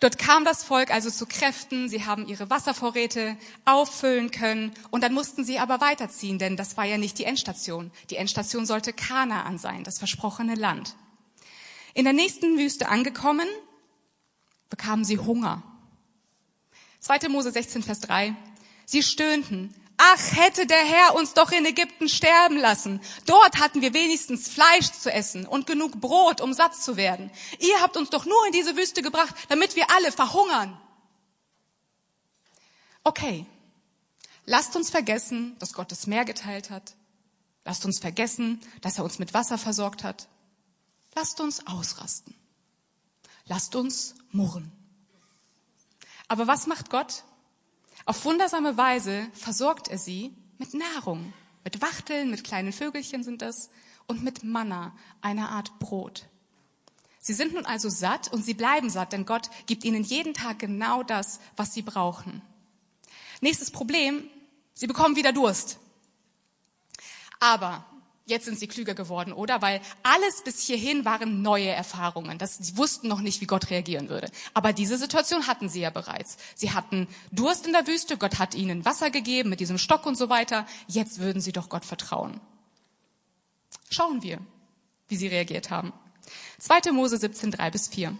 Dort 0.01 0.17
kam 0.17 0.45
das 0.45 0.63
Volk 0.63 0.89
also 0.89 1.11
zu 1.11 1.27
Kräften, 1.27 1.87
sie 1.87 2.05
haben 2.05 2.27
ihre 2.27 2.49
Wasservorräte 2.49 3.37
auffüllen 3.65 4.31
können 4.31 4.71
und 4.89 5.03
dann 5.03 5.13
mussten 5.13 5.45
sie 5.45 5.59
aber 5.59 5.79
weiterziehen, 5.79 6.39
denn 6.39 6.57
das 6.57 6.75
war 6.75 6.85
ja 6.85 6.97
nicht 6.97 7.19
die 7.19 7.23
Endstation. 7.23 7.91
Die 8.09 8.15
Endstation 8.15 8.65
sollte 8.65 8.93
Kanaan 8.93 9.59
sein, 9.59 9.83
das 9.83 9.99
versprochene 9.99 10.55
Land. 10.55 10.95
In 11.93 12.05
der 12.05 12.13
nächsten 12.13 12.57
Wüste 12.57 12.89
angekommen, 12.89 13.47
bekamen 14.71 15.05
sie 15.05 15.19
Hunger. 15.19 15.61
2. 17.01 17.29
Mose 17.29 17.51
16, 17.51 17.83
Vers 17.83 17.99
3. 17.99 18.35
Sie 18.85 19.03
stöhnten, 19.03 19.75
Ach, 20.03 20.35
hätte 20.35 20.65
der 20.65 20.83
Herr 20.83 21.13
uns 21.13 21.35
doch 21.35 21.51
in 21.51 21.63
Ägypten 21.63 22.09
sterben 22.09 22.57
lassen. 22.57 22.99
Dort 23.27 23.59
hatten 23.59 23.81
wir 23.81 23.93
wenigstens 23.93 24.49
Fleisch 24.49 24.91
zu 24.91 25.13
essen 25.13 25.45
und 25.45 25.67
genug 25.67 26.01
Brot, 26.01 26.41
um 26.41 26.53
satt 26.53 26.75
zu 26.75 26.97
werden. 26.97 27.29
Ihr 27.59 27.79
habt 27.81 27.97
uns 27.97 28.09
doch 28.09 28.25
nur 28.25 28.47
in 28.47 28.51
diese 28.51 28.75
Wüste 28.75 29.03
gebracht, 29.03 29.35
damit 29.49 29.75
wir 29.75 29.91
alle 29.91 30.11
verhungern. 30.11 30.75
Okay, 33.03 33.45
lasst 34.45 34.75
uns 34.75 34.89
vergessen, 34.89 35.55
dass 35.59 35.73
Gott 35.73 35.91
das 35.91 36.07
Meer 36.07 36.25
geteilt 36.25 36.71
hat. 36.71 36.95
Lasst 37.63 37.85
uns 37.85 37.99
vergessen, 37.99 38.59
dass 38.81 38.97
er 38.97 39.03
uns 39.03 39.19
mit 39.19 39.35
Wasser 39.35 39.59
versorgt 39.59 40.03
hat. 40.03 40.27
Lasst 41.13 41.39
uns 41.41 41.67
ausrasten. 41.67 42.33
Lasst 43.45 43.75
uns 43.75 44.15
murren. 44.31 44.71
Aber 46.27 46.47
was 46.47 46.67
macht 46.67 46.89
Gott? 46.89 47.23
Auf 48.05 48.25
wundersame 48.25 48.77
Weise 48.77 49.27
versorgt 49.33 49.87
er 49.89 49.97
sie 49.97 50.33
mit 50.57 50.73
Nahrung, 50.73 51.33
mit 51.63 51.81
Wachteln, 51.81 52.31
mit 52.31 52.43
kleinen 52.43 52.73
Vögelchen 52.73 53.23
sind 53.23 53.41
das 53.41 53.69
und 54.07 54.23
mit 54.23 54.43
Manna, 54.43 54.95
einer 55.21 55.49
Art 55.49 55.77
Brot. 55.79 56.27
Sie 57.19 57.33
sind 57.33 57.53
nun 57.53 57.65
also 57.65 57.89
satt 57.89 58.33
und 58.33 58.43
sie 58.43 58.55
bleiben 58.55 58.89
satt, 58.89 59.13
denn 59.13 59.25
Gott 59.25 59.49
gibt 59.67 59.83
ihnen 59.83 60.03
jeden 60.03 60.33
Tag 60.33 60.57
genau 60.57 61.03
das, 61.03 61.39
was 61.55 61.73
sie 61.73 61.83
brauchen. 61.83 62.41
Nächstes 63.41 63.69
Problem, 63.69 64.27
sie 64.73 64.87
bekommen 64.87 65.15
wieder 65.15 65.31
Durst. 65.31 65.77
Aber 67.39 67.85
Jetzt 68.31 68.45
sind 68.45 68.57
sie 68.57 68.67
klüger 68.67 68.93
geworden, 68.93 69.33
oder? 69.33 69.61
Weil 69.61 69.81
alles 70.03 70.41
bis 70.41 70.61
hierhin 70.61 71.03
waren 71.03 71.41
neue 71.41 71.67
Erfahrungen. 71.67 72.37
Das, 72.37 72.57
sie 72.59 72.77
wussten 72.77 73.09
noch 73.09 73.19
nicht, 73.19 73.41
wie 73.41 73.45
Gott 73.45 73.69
reagieren 73.69 74.07
würde. 74.07 74.31
Aber 74.53 74.71
diese 74.71 74.97
Situation 74.97 75.47
hatten 75.47 75.67
sie 75.67 75.81
ja 75.81 75.89
bereits. 75.89 76.37
Sie 76.55 76.71
hatten 76.71 77.09
Durst 77.33 77.67
in 77.67 77.73
der 77.73 77.87
Wüste, 77.87 78.15
Gott 78.15 78.39
hat 78.39 78.55
ihnen 78.55 78.85
Wasser 78.85 79.11
gegeben 79.11 79.49
mit 79.49 79.59
diesem 79.59 79.77
Stock 79.77 80.05
und 80.05 80.15
so 80.15 80.29
weiter. 80.29 80.65
Jetzt 80.87 81.19
würden 81.19 81.41
sie 81.41 81.51
doch 81.51 81.67
Gott 81.67 81.83
vertrauen. 81.83 82.39
Schauen 83.89 84.23
wir, 84.23 84.39
wie 85.09 85.17
sie 85.17 85.27
reagiert 85.27 85.69
haben. 85.69 85.91
2. 86.59 86.93
Mose 86.93 87.17
17, 87.17 87.51
3 87.51 87.69
bis 87.69 87.89
4. 87.89 88.17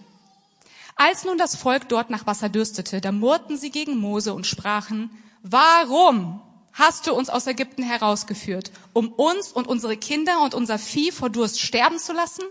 Als 0.98 1.24
nun 1.24 1.38
das 1.38 1.56
Volk 1.56 1.88
dort 1.88 2.10
nach 2.10 2.28
Wasser 2.28 2.50
dürstete, 2.50 3.00
da 3.00 3.14
murrten 3.14 3.58
sie 3.58 3.72
gegen 3.72 3.96
Mose 3.96 4.34
und 4.34 4.46
sprachen, 4.46 5.10
warum 5.42 6.42
hast 6.74 7.08
du 7.08 7.14
uns 7.14 7.30
aus 7.30 7.48
Ägypten 7.48 7.84
herausgeführt, 7.84 8.72
um 8.94 9.12
uns 9.12 9.52
und 9.52 9.68
unsere 9.68 9.98
Kinder 9.98 10.42
und 10.42 10.54
unser 10.54 10.80
Vieh 10.80 11.12
vor 11.12 11.30
Durst 11.30 11.60
sterben 11.60 12.00
zu 12.00 12.14
lassen? 12.14 12.44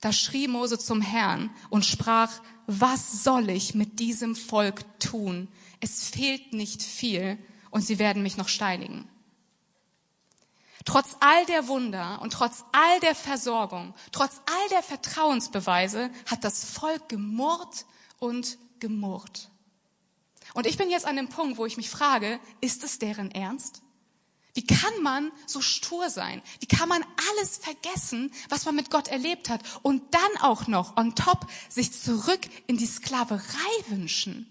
Da 0.00 0.12
schrie 0.12 0.48
Mose 0.48 0.78
zum 0.78 1.00
Herrn 1.00 1.50
und 1.70 1.84
sprach, 1.84 2.30
was 2.66 3.22
soll 3.22 3.50
ich 3.50 3.74
mit 3.74 4.00
diesem 4.00 4.34
Volk 4.34 4.82
tun? 4.98 5.48
Es 5.80 6.08
fehlt 6.08 6.52
nicht 6.52 6.82
viel 6.82 7.38
und 7.70 7.82
sie 7.82 7.98
werden 7.98 8.22
mich 8.22 8.36
noch 8.36 8.48
steinigen. 8.48 9.08
Trotz 10.84 11.16
all 11.20 11.46
der 11.46 11.68
Wunder 11.68 12.20
und 12.22 12.32
trotz 12.32 12.64
all 12.72 13.00
der 13.00 13.14
Versorgung, 13.14 13.94
trotz 14.10 14.40
all 14.46 14.68
der 14.70 14.82
Vertrauensbeweise 14.82 16.10
hat 16.26 16.42
das 16.42 16.64
Volk 16.64 17.08
gemurrt 17.08 17.86
und 18.18 18.58
gemurrt. 18.80 19.51
Und 20.54 20.66
ich 20.66 20.76
bin 20.76 20.90
jetzt 20.90 21.06
an 21.06 21.16
dem 21.16 21.28
Punkt, 21.28 21.56
wo 21.58 21.66
ich 21.66 21.76
mich 21.76 21.90
frage, 21.90 22.38
ist 22.60 22.84
es 22.84 22.98
deren 22.98 23.30
Ernst? 23.30 23.82
Wie 24.54 24.66
kann 24.66 25.02
man 25.02 25.32
so 25.46 25.62
stur 25.62 26.10
sein? 26.10 26.42
Wie 26.60 26.66
kann 26.66 26.88
man 26.88 27.02
alles 27.30 27.56
vergessen, 27.56 28.30
was 28.50 28.66
man 28.66 28.76
mit 28.76 28.90
Gott 28.90 29.08
erlebt 29.08 29.48
hat 29.48 29.62
und 29.82 30.02
dann 30.12 30.42
auch 30.42 30.66
noch 30.66 30.96
on 30.98 31.14
top 31.14 31.46
sich 31.70 31.92
zurück 31.92 32.40
in 32.66 32.76
die 32.76 32.86
Sklaverei 32.86 33.42
wünschen? 33.88 34.46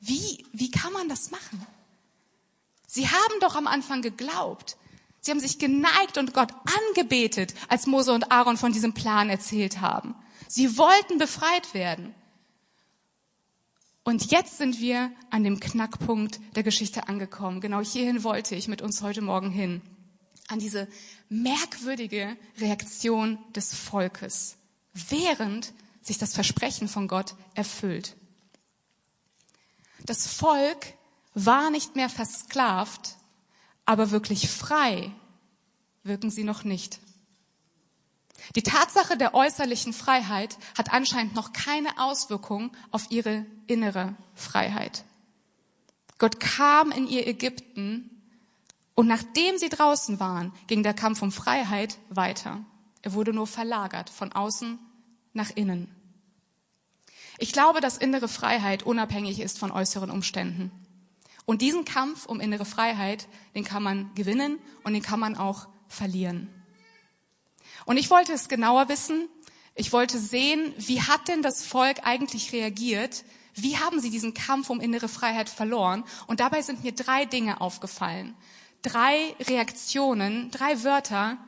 Wie, 0.00 0.44
wie 0.52 0.70
kann 0.72 0.92
man 0.92 1.08
das 1.08 1.30
machen? 1.30 1.64
Sie 2.88 3.08
haben 3.08 3.40
doch 3.40 3.54
am 3.54 3.68
Anfang 3.68 4.02
geglaubt. 4.02 4.76
Sie 5.20 5.30
haben 5.30 5.38
sich 5.38 5.60
geneigt 5.60 6.18
und 6.18 6.34
Gott 6.34 6.50
angebetet, 6.88 7.54
als 7.68 7.86
Mose 7.86 8.12
und 8.12 8.32
Aaron 8.32 8.56
von 8.56 8.72
diesem 8.72 8.92
Plan 8.92 9.30
erzählt 9.30 9.80
haben. 9.80 10.16
Sie 10.48 10.76
wollten 10.76 11.18
befreit 11.18 11.74
werden. 11.74 12.12
Und 14.04 14.30
jetzt 14.32 14.58
sind 14.58 14.80
wir 14.80 15.12
an 15.30 15.44
dem 15.44 15.60
Knackpunkt 15.60 16.40
der 16.56 16.62
Geschichte 16.62 17.08
angekommen. 17.08 17.60
Genau 17.60 17.80
hierhin 17.80 18.24
wollte 18.24 18.54
ich 18.54 18.66
mit 18.66 18.82
uns 18.82 19.02
heute 19.02 19.22
Morgen 19.22 19.50
hin. 19.50 19.80
An 20.48 20.58
diese 20.58 20.88
merkwürdige 21.28 22.36
Reaktion 22.58 23.38
des 23.54 23.74
Volkes, 23.74 24.56
während 24.92 25.72
sich 26.02 26.18
das 26.18 26.34
Versprechen 26.34 26.88
von 26.88 27.06
Gott 27.06 27.36
erfüllt. 27.54 28.16
Das 30.04 30.26
Volk 30.26 30.94
war 31.34 31.70
nicht 31.70 31.94
mehr 31.94 32.08
versklavt, 32.08 33.16
aber 33.84 34.10
wirklich 34.10 34.48
frei 34.48 35.12
wirken 36.02 36.30
sie 36.30 36.44
noch 36.44 36.64
nicht. 36.64 36.98
Die 38.56 38.62
Tatsache 38.62 39.16
der 39.16 39.34
äußerlichen 39.34 39.92
Freiheit 39.92 40.58
hat 40.76 40.92
anscheinend 40.92 41.34
noch 41.34 41.52
keine 41.52 41.98
Auswirkung 41.98 42.72
auf 42.90 43.10
ihre 43.10 43.46
innere 43.66 44.14
Freiheit. 44.34 45.04
Gott 46.18 46.40
kam 46.40 46.92
in 46.92 47.06
ihr 47.08 47.26
Ägypten 47.26 48.10
und 48.94 49.06
nachdem 49.06 49.58
sie 49.58 49.68
draußen 49.68 50.20
waren, 50.20 50.52
ging 50.66 50.82
der 50.82 50.94
Kampf 50.94 51.22
um 51.22 51.32
Freiheit 51.32 51.98
weiter. 52.10 52.64
Er 53.00 53.14
wurde 53.14 53.32
nur 53.32 53.46
verlagert 53.46 54.10
von 54.10 54.32
außen 54.32 54.78
nach 55.32 55.50
innen. 55.50 55.88
Ich 57.38 57.52
glaube, 57.52 57.80
dass 57.80 57.96
innere 57.96 58.28
Freiheit 58.28 58.82
unabhängig 58.82 59.40
ist 59.40 59.58
von 59.58 59.72
äußeren 59.72 60.10
Umständen. 60.10 60.70
Und 61.44 61.60
diesen 61.60 61.84
Kampf 61.84 62.26
um 62.26 62.38
innere 62.38 62.64
Freiheit, 62.64 63.26
den 63.54 63.64
kann 63.64 63.82
man 63.82 64.14
gewinnen 64.14 64.58
und 64.84 64.92
den 64.92 65.02
kann 65.02 65.18
man 65.18 65.36
auch 65.36 65.66
verlieren. 65.88 66.48
Und 67.84 67.96
ich 67.96 68.10
wollte 68.10 68.32
es 68.32 68.48
genauer 68.48 68.88
wissen. 68.88 69.28
Ich 69.74 69.92
wollte 69.92 70.18
sehen, 70.18 70.74
wie 70.76 71.00
hat 71.00 71.28
denn 71.28 71.42
das 71.42 71.64
Volk 71.64 72.04
eigentlich 72.04 72.52
reagiert? 72.52 73.24
Wie 73.54 73.78
haben 73.78 74.00
sie 74.00 74.10
diesen 74.10 74.34
Kampf 74.34 74.70
um 74.70 74.80
innere 74.80 75.08
Freiheit 75.08 75.48
verloren? 75.48 76.04
Und 76.26 76.40
dabei 76.40 76.62
sind 76.62 76.84
mir 76.84 76.92
drei 76.92 77.24
Dinge 77.24 77.60
aufgefallen. 77.60 78.34
Drei 78.82 79.34
Reaktionen, 79.40 80.50
drei 80.50 80.82
Wörter, 80.82 81.38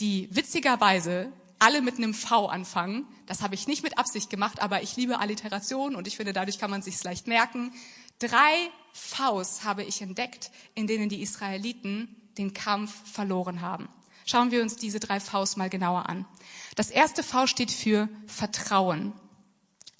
die 0.00 0.28
witzigerweise 0.30 1.32
alle 1.58 1.80
mit 1.82 1.96
einem 1.96 2.14
V 2.14 2.46
anfangen. 2.46 3.06
Das 3.26 3.42
habe 3.42 3.54
ich 3.54 3.66
nicht 3.66 3.82
mit 3.82 3.98
Absicht 3.98 4.30
gemacht, 4.30 4.60
aber 4.60 4.82
ich 4.82 4.96
liebe 4.96 5.18
Alliteration 5.18 5.96
und 5.96 6.06
ich 6.06 6.16
finde, 6.16 6.32
dadurch 6.32 6.58
kann 6.58 6.70
man 6.70 6.82
sich 6.82 7.02
leicht 7.02 7.26
merken. 7.26 7.72
Drei 8.18 8.70
Vs 8.92 9.64
habe 9.64 9.82
ich 9.82 10.00
entdeckt, 10.00 10.50
in 10.74 10.86
denen 10.86 11.08
die 11.08 11.22
Israeliten 11.22 12.14
den 12.38 12.52
Kampf 12.52 12.92
verloren 13.10 13.60
haben. 13.60 13.88
Schauen 14.26 14.50
wir 14.50 14.60
uns 14.60 14.76
diese 14.76 14.98
drei 15.00 15.20
Vs 15.20 15.56
mal 15.56 15.70
genauer 15.70 16.08
an. 16.08 16.26
Das 16.74 16.90
erste 16.90 17.22
V 17.22 17.46
steht 17.46 17.70
für 17.70 18.08
Vertrauen. 18.26 19.12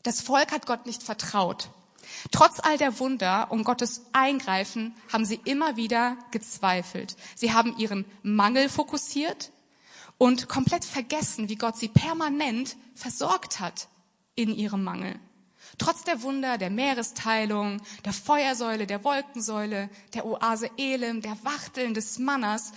Das 0.02 0.20
Volk 0.20 0.50
hat 0.52 0.66
Gott 0.66 0.84
nicht 0.84 1.02
vertraut. 1.02 1.70
Trotz 2.32 2.60
all 2.60 2.76
der 2.76 2.98
Wunder 2.98 3.50
und 3.50 3.64
Gottes 3.64 4.02
Eingreifen 4.12 4.94
haben 5.12 5.24
sie 5.24 5.40
immer 5.44 5.76
wieder 5.76 6.16
gezweifelt. 6.32 7.16
Sie 7.36 7.52
haben 7.52 7.76
ihren 7.78 8.04
Mangel 8.22 8.68
fokussiert 8.68 9.52
und 10.18 10.48
komplett 10.48 10.84
vergessen, 10.84 11.48
wie 11.48 11.56
Gott 11.56 11.76
sie 11.76 11.88
permanent 11.88 12.76
versorgt 12.94 13.60
hat 13.60 13.88
in 14.34 14.52
ihrem 14.52 14.82
Mangel. 14.82 15.20
Trotz 15.78 16.04
der 16.04 16.22
Wunder 16.22 16.58
der 16.58 16.70
Meeresteilung, 16.70 17.82
der 18.04 18.12
Feuersäule, 18.12 18.86
der 18.86 19.04
Wolkensäule, 19.04 19.90
der 20.14 20.24
Oase 20.24 20.70
Elim, 20.78 21.20
der 21.20 21.36
Wachteln 21.44 21.92
des 21.92 22.18
Mannas 22.18 22.72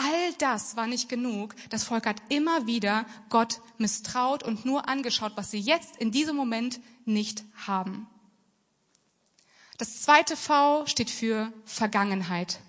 All 0.00 0.32
das 0.38 0.76
war 0.76 0.86
nicht 0.86 1.08
genug. 1.08 1.56
Das 1.70 1.82
Volk 1.82 2.06
hat 2.06 2.22
immer 2.28 2.68
wieder 2.68 3.04
Gott 3.30 3.60
misstraut 3.78 4.44
und 4.44 4.64
nur 4.64 4.88
angeschaut, 4.88 5.32
was 5.34 5.50
sie 5.50 5.58
jetzt 5.58 5.96
in 5.96 6.12
diesem 6.12 6.36
Moment 6.36 6.78
nicht 7.04 7.42
haben. 7.66 8.06
Das 9.76 10.02
zweite 10.02 10.36
V 10.36 10.86
steht 10.86 11.10
für 11.10 11.52
Vergangenheit. 11.64 12.60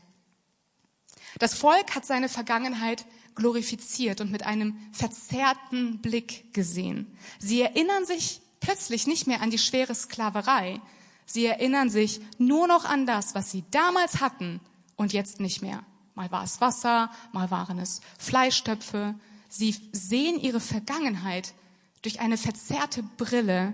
Das 1.38 1.53
Volk 1.53 1.93
hat 1.93 2.03
seine 2.03 2.29
Vergangenheit 2.29 3.05
glorifiziert 3.36 4.21
und 4.21 4.31
mit 4.31 4.48
einem 4.48 4.79
verzerrten 4.91 6.01
Blick 6.01 6.51
gesehen. 6.51 7.15
Sie 7.38 7.62
erinnern 7.62 8.07
sich 8.07 8.41
plötzlich 8.59 9.05
nicht 9.05 9.27
mehr 9.27 9.43
an 9.43 9.51
die 9.51 9.59
schwere 9.59 9.93
Sklaverei. 9.93 10.81
Sie 11.27 11.45
erinnern 11.45 11.91
sich 11.91 12.21
nur 12.39 12.65
noch 12.65 12.86
an 12.86 13.05
das, 13.05 13.36
was 13.36 13.51
sie 13.51 13.65
damals 13.69 14.19
hatten 14.19 14.62
und 14.95 15.13
jetzt 15.13 15.39
nicht 15.39 15.62
mehr. 15.62 15.86
Mal 16.19 16.31
war 16.31 16.43
es 16.43 16.59
Wasser, 16.59 17.09
mal 17.31 17.49
waren 17.49 17.79
es 17.79 18.01
Fleischtöpfe. 18.17 19.15
Sie 19.47 19.73
sehen 19.93 20.38
ihre 20.38 20.59
Vergangenheit 20.59 21.53
durch 22.01 22.19
eine 22.19 22.35
verzerrte 22.35 23.03
Brille, 23.03 23.73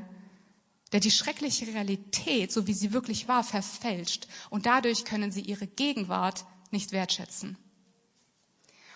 der 0.91 0.99
die 0.99 1.09
schreckliche 1.09 1.65
Realität, 1.65 2.51
so 2.51 2.67
wie 2.67 2.75
sie 2.75 2.93
wirklich 2.93 3.27
war, 3.27 3.43
verfälscht. 3.43 4.27
Und 4.51 4.67
dadurch 4.67 5.05
können 5.05 5.31
sie 5.31 5.41
ihre 5.41 5.65
Gegenwart 5.65 6.45
nicht 6.69 6.91
wertschätzen. 6.91 7.57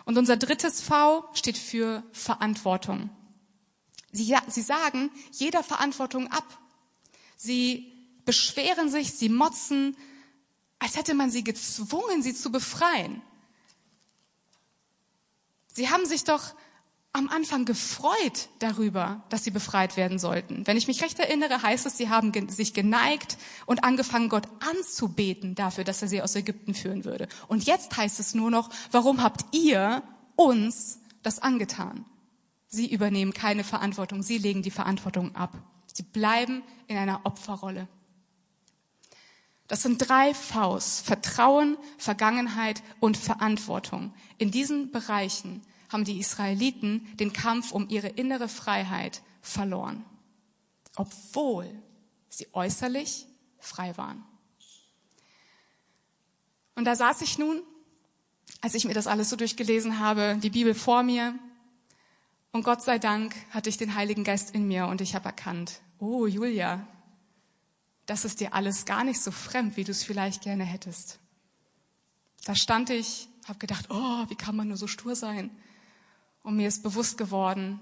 Und 0.06 0.20
unser 0.20 0.38
drittes 0.38 0.80
V 0.82 1.28
steht 1.34 1.58
für 1.58 2.04
Verantwortung. 2.12 3.10
Sie, 4.12 4.38
sie 4.48 4.62
sagen 4.62 5.10
jeder 5.32 5.64
Verantwortung 5.64 6.32
ab. 6.32 6.46
Sie 7.36 7.92
beschweren 8.26 8.92
sich, 8.92 9.12
sie 9.14 9.30
motzen, 9.30 9.98
als 10.78 10.98
hätte 10.98 11.16
man 11.16 11.32
sie 11.32 11.44
gezwungen, 11.44 12.22
sie 12.22 12.36
zu 12.36 12.52
befreien. 12.52 13.24
Sie 15.80 15.90
haben 15.90 16.06
sich 16.06 16.26
doch 16.26 16.42
am 17.14 17.30
Anfang 17.30 17.64
gefreut 17.64 18.50
darüber, 18.60 19.24
dass 19.30 19.46
sie 19.46 19.50
befreit 19.50 19.96
werden 19.96 20.20
sollten. 20.20 20.68
Wenn 20.68 20.76
ich 20.76 20.90
mich 20.90 21.02
recht 21.02 21.18
erinnere, 21.20 21.62
heißt 21.62 21.86
es, 21.86 21.96
sie 21.96 22.10
haben 22.10 22.34
sich 22.50 22.74
geneigt 22.74 23.38
und 23.66 23.86
angefangen, 23.86 24.28
Gott 24.28 24.50
anzubeten 24.60 25.56
dafür, 25.56 25.86
dass 25.86 26.02
er 26.02 26.10
sie 26.10 26.22
aus 26.22 26.36
Ägypten 26.36 26.74
führen 26.74 27.06
würde. 27.06 27.30
Und 27.48 27.64
jetzt 27.64 27.96
heißt 27.96 28.20
es 28.20 28.36
nur 28.36 28.52
noch, 28.52 28.70
warum 28.92 29.24
habt 29.24 29.56
ihr 29.56 30.04
uns 30.36 31.00
das 31.24 31.40
angetan? 31.40 32.04
Sie 32.68 32.92
übernehmen 32.92 33.32
keine 33.32 33.64
Verantwortung, 33.64 34.22
sie 34.22 34.38
legen 34.38 34.64
die 34.64 34.72
Verantwortung 34.72 35.34
ab. 35.34 35.58
Sie 35.86 36.04
bleiben 36.04 36.62
in 36.88 36.98
einer 36.98 37.22
Opferrolle. 37.24 37.88
Das 39.70 39.84
sind 39.84 40.00
drei 40.00 40.34
Vs. 40.34 41.00
Vertrauen, 41.00 41.78
Vergangenheit 42.00 42.82
und 43.00 43.16
Verantwortung. 43.16 44.14
In 44.40 44.50
diesen 44.50 44.92
Bereichen 44.92 45.62
haben 45.90 46.06
die 46.06 46.20
Israeliten 46.20 47.08
den 47.18 47.34
Kampf 47.34 47.72
um 47.72 47.90
ihre 47.90 48.08
innere 48.08 48.48
Freiheit 48.48 49.22
verloren, 49.42 50.06
obwohl 50.96 51.68
sie 52.30 52.48
äußerlich 52.54 53.26
frei 53.58 53.98
waren. 53.98 54.24
Und 56.76 56.86
da 56.86 56.96
saß 56.96 57.22
ich 57.22 57.38
nun, 57.38 57.62
als 58.62 58.74
ich 58.74 58.86
mir 58.86 58.94
das 58.94 59.08
alles 59.08 59.30
so 59.30 59.36
durchgelesen 59.36 60.00
habe, 60.00 60.38
die 60.42 60.50
Bibel 60.50 60.74
vor 60.74 61.04
mir, 61.04 61.38
und 62.52 62.64
Gott 62.64 62.82
sei 62.82 62.98
Dank 62.98 63.36
hatte 63.52 63.70
ich 63.70 63.78
den 63.78 63.94
Heiligen 63.94 64.24
Geist 64.24 64.56
in 64.56 64.68
mir 64.68 64.88
und 64.88 65.02
ich 65.02 65.14
habe 65.14 65.26
erkannt, 65.26 65.82
oh 66.00 66.26
Julia, 66.26 66.88
das 68.08 68.26
ist 68.26 68.40
dir 68.40 68.56
alles 68.56 68.86
gar 68.86 69.04
nicht 69.04 69.22
so 69.22 69.30
fremd, 69.30 69.78
wie 69.78 69.84
du 69.84 69.92
es 69.92 70.04
vielleicht 70.04 70.42
gerne 70.42 70.64
hättest. 70.64 71.20
Da 72.46 72.56
stand 72.56 72.90
ich, 72.90 73.28
habe 73.48 73.60
gedacht, 73.60 73.86
oh, 73.90 74.26
wie 74.30 74.36
kann 74.36 74.56
man 74.56 74.68
nur 74.68 74.78
so 74.78 74.88
stur 74.88 75.16
sein? 75.16 75.52
Und 76.50 76.56
mir 76.56 76.68
ist 76.68 76.82
bewusst 76.82 77.20
geworden, 77.20 77.80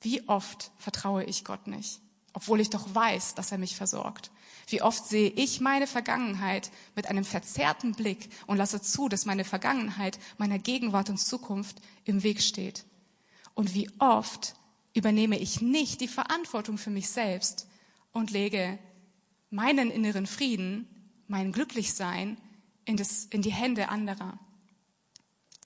wie 0.00 0.28
oft 0.28 0.70
vertraue 0.78 1.24
ich 1.24 1.44
Gott 1.44 1.66
nicht, 1.66 1.98
obwohl 2.34 2.60
ich 2.60 2.70
doch 2.70 2.94
weiß, 2.94 3.34
dass 3.34 3.50
er 3.50 3.58
mich 3.58 3.74
versorgt. 3.74 4.30
Wie 4.68 4.80
oft 4.80 5.04
sehe 5.04 5.30
ich 5.30 5.60
meine 5.60 5.88
Vergangenheit 5.88 6.70
mit 6.94 7.08
einem 7.08 7.24
verzerrten 7.24 7.96
Blick 7.96 8.28
und 8.46 8.58
lasse 8.58 8.80
zu, 8.80 9.08
dass 9.08 9.26
meine 9.26 9.42
Vergangenheit 9.42 10.20
meiner 10.38 10.60
Gegenwart 10.60 11.10
und 11.10 11.18
Zukunft 11.18 11.78
im 12.04 12.22
Weg 12.22 12.42
steht. 12.42 12.84
Und 13.54 13.74
wie 13.74 13.90
oft 13.98 14.54
übernehme 14.94 15.40
ich 15.40 15.60
nicht 15.60 16.00
die 16.00 16.06
Verantwortung 16.06 16.78
für 16.78 16.90
mich 16.90 17.08
selbst 17.08 17.66
und 18.12 18.30
lege 18.30 18.78
meinen 19.50 19.90
inneren 19.90 20.28
Frieden, 20.28 20.86
mein 21.26 21.50
Glücklichsein 21.50 22.36
in, 22.84 22.96
das, 22.96 23.24
in 23.24 23.42
die 23.42 23.52
Hände 23.52 23.88
anderer. 23.88 24.38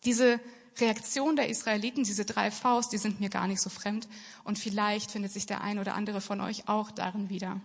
Diese 0.06 0.40
Reaktion 0.78 1.36
der 1.36 1.48
Israeliten, 1.48 2.04
diese 2.04 2.24
drei 2.24 2.50
Faust, 2.50 2.92
die 2.92 2.98
sind 2.98 3.20
mir 3.20 3.28
gar 3.28 3.46
nicht 3.46 3.60
so 3.60 3.70
fremd. 3.70 4.08
Und 4.44 4.58
vielleicht 4.58 5.10
findet 5.10 5.32
sich 5.32 5.46
der 5.46 5.60
ein 5.62 5.78
oder 5.78 5.94
andere 5.94 6.20
von 6.20 6.40
euch 6.40 6.68
auch 6.68 6.90
darin 6.90 7.28
wieder. 7.28 7.60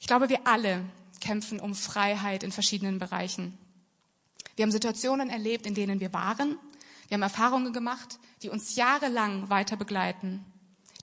Ich 0.00 0.06
glaube, 0.06 0.28
wir 0.28 0.46
alle 0.46 0.84
kämpfen 1.20 1.60
um 1.60 1.74
Freiheit 1.74 2.42
in 2.42 2.52
verschiedenen 2.52 2.98
Bereichen. 2.98 3.56
Wir 4.56 4.64
haben 4.64 4.72
Situationen 4.72 5.30
erlebt, 5.30 5.66
in 5.66 5.74
denen 5.74 6.00
wir 6.00 6.12
waren. 6.12 6.58
Wir 7.08 7.14
haben 7.14 7.22
Erfahrungen 7.22 7.72
gemacht, 7.72 8.18
die 8.42 8.48
uns 8.48 8.74
jahrelang 8.74 9.48
weiter 9.48 9.76
begleiten, 9.76 10.44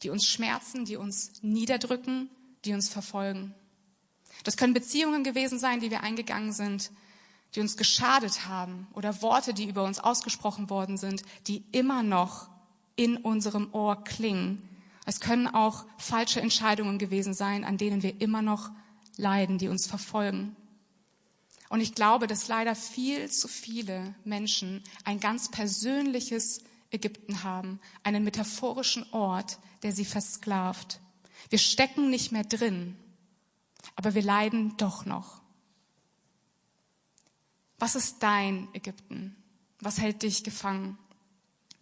die 0.03 0.09
uns 0.09 0.25
schmerzen, 0.25 0.85
die 0.85 0.97
uns 0.97 1.41
niederdrücken, 1.41 2.29
die 2.65 2.73
uns 2.73 2.89
verfolgen. 2.89 3.53
Das 4.43 4.57
können 4.57 4.73
Beziehungen 4.73 5.23
gewesen 5.23 5.59
sein, 5.59 5.79
die 5.79 5.91
wir 5.91 6.03
eingegangen 6.03 6.53
sind, 6.53 6.91
die 7.55 7.61
uns 7.61 7.77
geschadet 7.77 8.47
haben 8.47 8.87
oder 8.93 9.21
Worte, 9.21 9.53
die 9.53 9.67
über 9.67 9.83
uns 9.83 9.99
ausgesprochen 9.99 10.69
worden 10.69 10.97
sind, 10.97 11.23
die 11.47 11.63
immer 11.71 12.03
noch 12.03 12.49
in 12.95 13.17
unserem 13.17 13.73
Ohr 13.73 14.03
klingen. 14.03 14.67
Es 15.05 15.19
können 15.19 15.47
auch 15.47 15.85
falsche 15.97 16.41
Entscheidungen 16.41 16.99
gewesen 16.99 17.33
sein, 17.33 17.63
an 17.63 17.77
denen 17.77 18.03
wir 18.03 18.21
immer 18.21 18.41
noch 18.41 18.69
leiden, 19.17 19.57
die 19.57 19.67
uns 19.67 19.87
verfolgen. 19.87 20.55
Und 21.69 21.81
ich 21.81 21.95
glaube, 21.95 22.27
dass 22.27 22.47
leider 22.47 22.75
viel 22.75 23.29
zu 23.29 23.47
viele 23.47 24.15
Menschen 24.23 24.83
ein 25.03 25.19
ganz 25.19 25.49
persönliches 25.49 26.61
Ägypten 26.91 27.43
haben, 27.43 27.79
einen 28.03 28.23
metaphorischen 28.23 29.05
Ort, 29.13 29.59
der 29.83 29.91
sie 29.91 30.05
versklavt. 30.05 30.99
Wir 31.49 31.59
stecken 31.59 32.09
nicht 32.09 32.31
mehr 32.31 32.43
drin, 32.43 32.97
aber 33.95 34.15
wir 34.15 34.23
leiden 34.23 34.75
doch 34.77 35.05
noch. 35.05 35.38
Was 37.79 37.95
ist 37.95 38.21
dein 38.21 38.67
Ägypten? 38.73 39.35
Was 39.79 39.99
hält 39.99 40.21
dich 40.21 40.43
gefangen? 40.43 40.97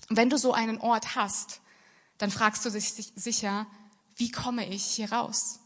Und 0.10 0.16
wenn 0.16 0.30
du 0.30 0.38
so 0.38 0.54
einen 0.54 0.80
Ort 0.80 1.16
hast, 1.16 1.62
dann 2.18 2.32
fragst 2.32 2.66
du 2.66 2.70
dich 2.70 2.94
sicher, 3.16 3.68
wie 4.16 4.32
komme 4.32 4.68
ich 4.68 4.84
hier 4.84 5.12
raus? 5.12 5.60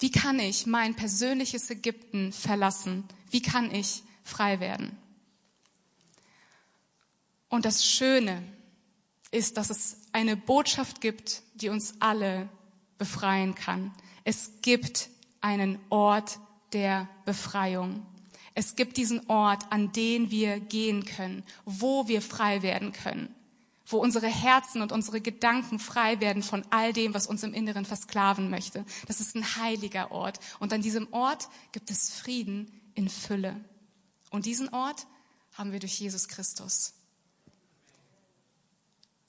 Wie 0.00 0.10
kann 0.10 0.38
ich 0.38 0.66
mein 0.66 0.94
persönliches 0.94 1.70
Ägypten 1.70 2.32
verlassen? 2.32 3.04
Wie 3.30 3.42
kann 3.42 3.72
ich 3.72 4.02
frei 4.22 4.60
werden? 4.60 4.98
Und 7.48 7.64
das 7.64 7.84
Schöne 7.84 8.42
ist, 9.30 9.56
dass 9.56 9.70
es 9.70 9.98
eine 10.12 10.36
Botschaft 10.36 11.00
gibt, 11.00 11.42
die 11.54 11.68
uns 11.68 11.94
alle 12.00 12.48
befreien 12.98 13.54
kann. 13.54 13.92
Es 14.24 14.52
gibt 14.62 15.08
einen 15.40 15.78
Ort 15.90 16.38
der 16.72 17.08
Befreiung. 17.24 18.04
Es 18.54 18.76
gibt 18.76 18.96
diesen 18.96 19.28
Ort, 19.28 19.70
an 19.72 19.92
den 19.92 20.30
wir 20.30 20.60
gehen 20.60 21.04
können, 21.04 21.42
wo 21.64 22.06
wir 22.06 22.22
frei 22.22 22.62
werden 22.62 22.92
können, 22.92 23.34
wo 23.86 23.98
unsere 23.98 24.28
Herzen 24.28 24.80
und 24.80 24.92
unsere 24.92 25.20
Gedanken 25.20 25.80
frei 25.80 26.20
werden 26.20 26.42
von 26.42 26.64
all 26.70 26.92
dem, 26.92 27.14
was 27.14 27.26
uns 27.26 27.42
im 27.42 27.52
Inneren 27.52 27.84
versklaven 27.84 28.50
möchte. 28.50 28.84
Das 29.06 29.20
ist 29.20 29.34
ein 29.34 29.56
heiliger 29.56 30.12
Ort. 30.12 30.38
Und 30.60 30.72
an 30.72 30.82
diesem 30.82 31.12
Ort 31.12 31.48
gibt 31.72 31.90
es 31.90 32.10
Frieden 32.10 32.70
in 32.94 33.08
Fülle. 33.08 33.56
Und 34.30 34.46
diesen 34.46 34.68
Ort 34.68 35.06
haben 35.54 35.72
wir 35.72 35.80
durch 35.80 35.98
Jesus 35.98 36.28
Christus. 36.28 36.94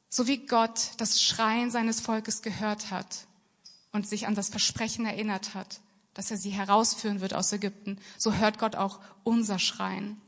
So 0.10 0.28
wie 0.28 0.46
Gott 0.46 0.92
das 0.98 1.22
Schreien 1.22 1.72
seines 1.72 2.00
Volkes 2.00 2.42
gehört 2.42 2.92
hat 2.92 3.28
und 3.92 4.08
sich 4.08 4.28
an 4.28 4.36
das 4.36 4.50
Versprechen 4.50 5.06
erinnert 5.06 5.56
hat, 5.56 5.82
dass 6.15 6.32
er 6.32 6.38
sie 6.38 6.49
herausführen 6.49 7.21
wird 7.21 7.36
aus 7.36 7.54
Ägypten, 7.54 7.99
so 8.17 8.34
hört 8.34 8.58
Gott 8.58 8.75
auch 8.75 8.99
unser 9.23 9.60
Schreien. 9.60 10.19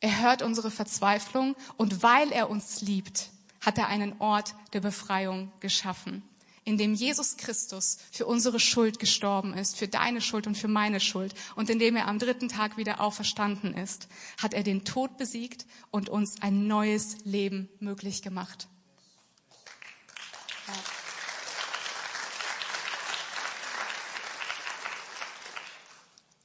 Er 0.00 0.20
hört 0.20 0.42
unsere 0.42 0.70
Verzweiflung 0.70 1.56
und 1.76 2.02
weil 2.02 2.32
er 2.32 2.50
uns 2.50 2.80
liebt, 2.82 3.30
hat 3.60 3.78
er 3.78 3.88
einen 3.88 4.18
Ort 4.18 4.54
der 4.72 4.80
Befreiung 4.80 5.52
geschaffen, 5.60 6.22
in 6.64 6.78
dem 6.78 6.94
Jesus 6.94 7.36
Christus 7.36 7.98
für 8.10 8.26
unsere 8.26 8.58
Schuld 8.58 8.98
gestorben 8.98 9.54
ist, 9.54 9.76
für 9.76 9.88
deine 9.88 10.22
Schuld 10.22 10.46
und 10.46 10.56
für 10.56 10.68
meine 10.68 11.00
Schuld 11.00 11.34
und 11.54 11.68
in 11.68 11.78
dem 11.78 11.96
er 11.96 12.08
am 12.08 12.18
dritten 12.18 12.48
Tag 12.48 12.78
wieder 12.78 13.00
auferstanden 13.00 13.74
ist, 13.74 14.08
hat 14.38 14.54
er 14.54 14.62
den 14.62 14.84
Tod 14.84 15.18
besiegt 15.18 15.66
und 15.90 16.08
uns 16.08 16.40
ein 16.40 16.66
neues 16.66 17.18
Leben 17.24 17.68
möglich 17.78 18.22
gemacht. 18.22 18.68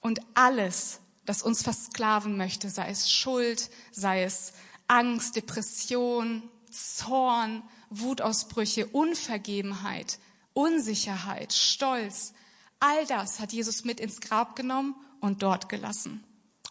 Und 0.05 0.19
alles, 0.35 0.99
das 1.25 1.41
uns 1.41 1.63
versklaven 1.63 2.37
möchte, 2.37 2.69
sei 2.69 2.91
es 2.91 3.11
Schuld, 3.11 3.71
sei 3.91 4.21
es 4.21 4.53
Angst, 4.87 5.35
Depression, 5.35 6.43
Zorn, 6.69 7.63
Wutausbrüche, 7.89 8.85
Unvergebenheit, 8.85 10.19
Unsicherheit, 10.53 11.53
Stolz, 11.53 12.33
all 12.79 13.07
das 13.07 13.39
hat 13.39 13.51
Jesus 13.51 13.83
mit 13.83 13.99
ins 13.99 14.21
Grab 14.21 14.55
genommen 14.55 14.93
und 15.21 15.41
dort 15.41 15.69
gelassen. 15.69 16.23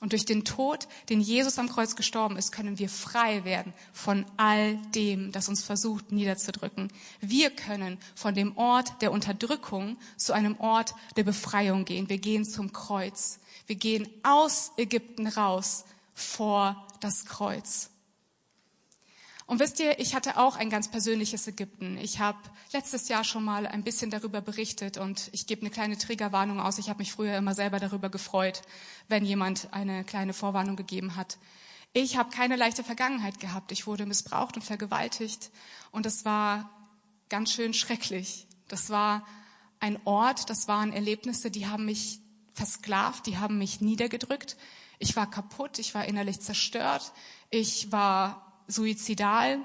Und 0.04 0.12
durch 0.12 0.26
den 0.26 0.44
Tod, 0.44 0.86
den 1.08 1.22
Jesus 1.22 1.58
am 1.58 1.70
Kreuz 1.70 1.96
gestorben 1.96 2.36
ist, 2.36 2.52
können 2.52 2.78
wir 2.78 2.90
frei 2.90 3.46
werden 3.46 3.72
von 3.94 4.26
all 4.36 4.76
dem, 4.94 5.32
das 5.32 5.48
uns 5.48 5.64
versucht 5.64 6.12
niederzudrücken. 6.12 6.92
Wir 7.22 7.48
können 7.48 7.96
von 8.14 8.34
dem 8.34 8.54
Ort 8.58 9.00
der 9.00 9.12
Unterdrückung 9.12 9.96
zu 10.18 10.34
einem 10.34 10.60
Ort 10.60 10.94
der 11.16 11.22
Befreiung 11.22 11.86
gehen. 11.86 12.10
Wir 12.10 12.18
gehen 12.18 12.44
zum 12.44 12.70
Kreuz. 12.70 13.38
Wir 13.66 13.76
gehen 13.76 14.06
aus 14.22 14.72
Ägypten 14.76 15.26
raus 15.26 15.86
vor 16.14 16.86
das 17.00 17.24
Kreuz. 17.24 17.88
Und 19.46 19.60
wisst 19.60 19.78
ihr, 19.78 19.98
ich 19.98 20.14
hatte 20.14 20.38
auch 20.38 20.56
ein 20.56 20.70
ganz 20.70 20.90
persönliches 20.90 21.46
Ägypten. 21.46 21.98
Ich 21.98 22.18
habe 22.18 22.38
letztes 22.72 23.08
Jahr 23.08 23.24
schon 23.24 23.44
mal 23.44 23.66
ein 23.66 23.84
bisschen 23.84 24.10
darüber 24.10 24.40
berichtet 24.40 24.96
und 24.96 25.28
ich 25.32 25.46
gebe 25.46 25.60
eine 25.60 25.70
kleine 25.70 25.98
Triggerwarnung 25.98 26.60
aus. 26.60 26.78
Ich 26.78 26.88
habe 26.88 27.00
mich 27.00 27.12
früher 27.12 27.36
immer 27.36 27.54
selber 27.54 27.78
darüber 27.78 28.08
gefreut, 28.08 28.62
wenn 29.08 29.24
jemand 29.24 29.68
eine 29.72 30.02
kleine 30.04 30.32
Vorwarnung 30.32 30.76
gegeben 30.76 31.16
hat. 31.16 31.36
Ich 31.92 32.16
habe 32.16 32.30
keine 32.30 32.56
leichte 32.56 32.82
Vergangenheit 32.82 33.38
gehabt. 33.38 33.70
Ich 33.70 33.86
wurde 33.86 34.06
missbraucht 34.06 34.56
und 34.56 34.62
vergewaltigt 34.62 35.50
und 35.92 36.06
das 36.06 36.24
war 36.24 36.70
ganz 37.28 37.52
schön 37.52 37.74
schrecklich. 37.74 38.46
Das 38.68 38.88
war 38.88 39.26
ein 39.78 39.98
Ort, 40.06 40.48
das 40.48 40.68
waren 40.68 40.92
Erlebnisse, 40.92 41.50
die 41.50 41.66
haben 41.66 41.84
mich 41.84 42.20
versklavt, 42.54 43.26
die 43.26 43.36
haben 43.36 43.58
mich 43.58 43.82
niedergedrückt. 43.82 44.56
Ich 44.98 45.16
war 45.16 45.30
kaputt, 45.30 45.78
ich 45.78 45.94
war 45.94 46.06
innerlich 46.06 46.40
zerstört, 46.40 47.12
ich 47.50 47.92
war 47.92 48.43
suizidal. 48.66 49.58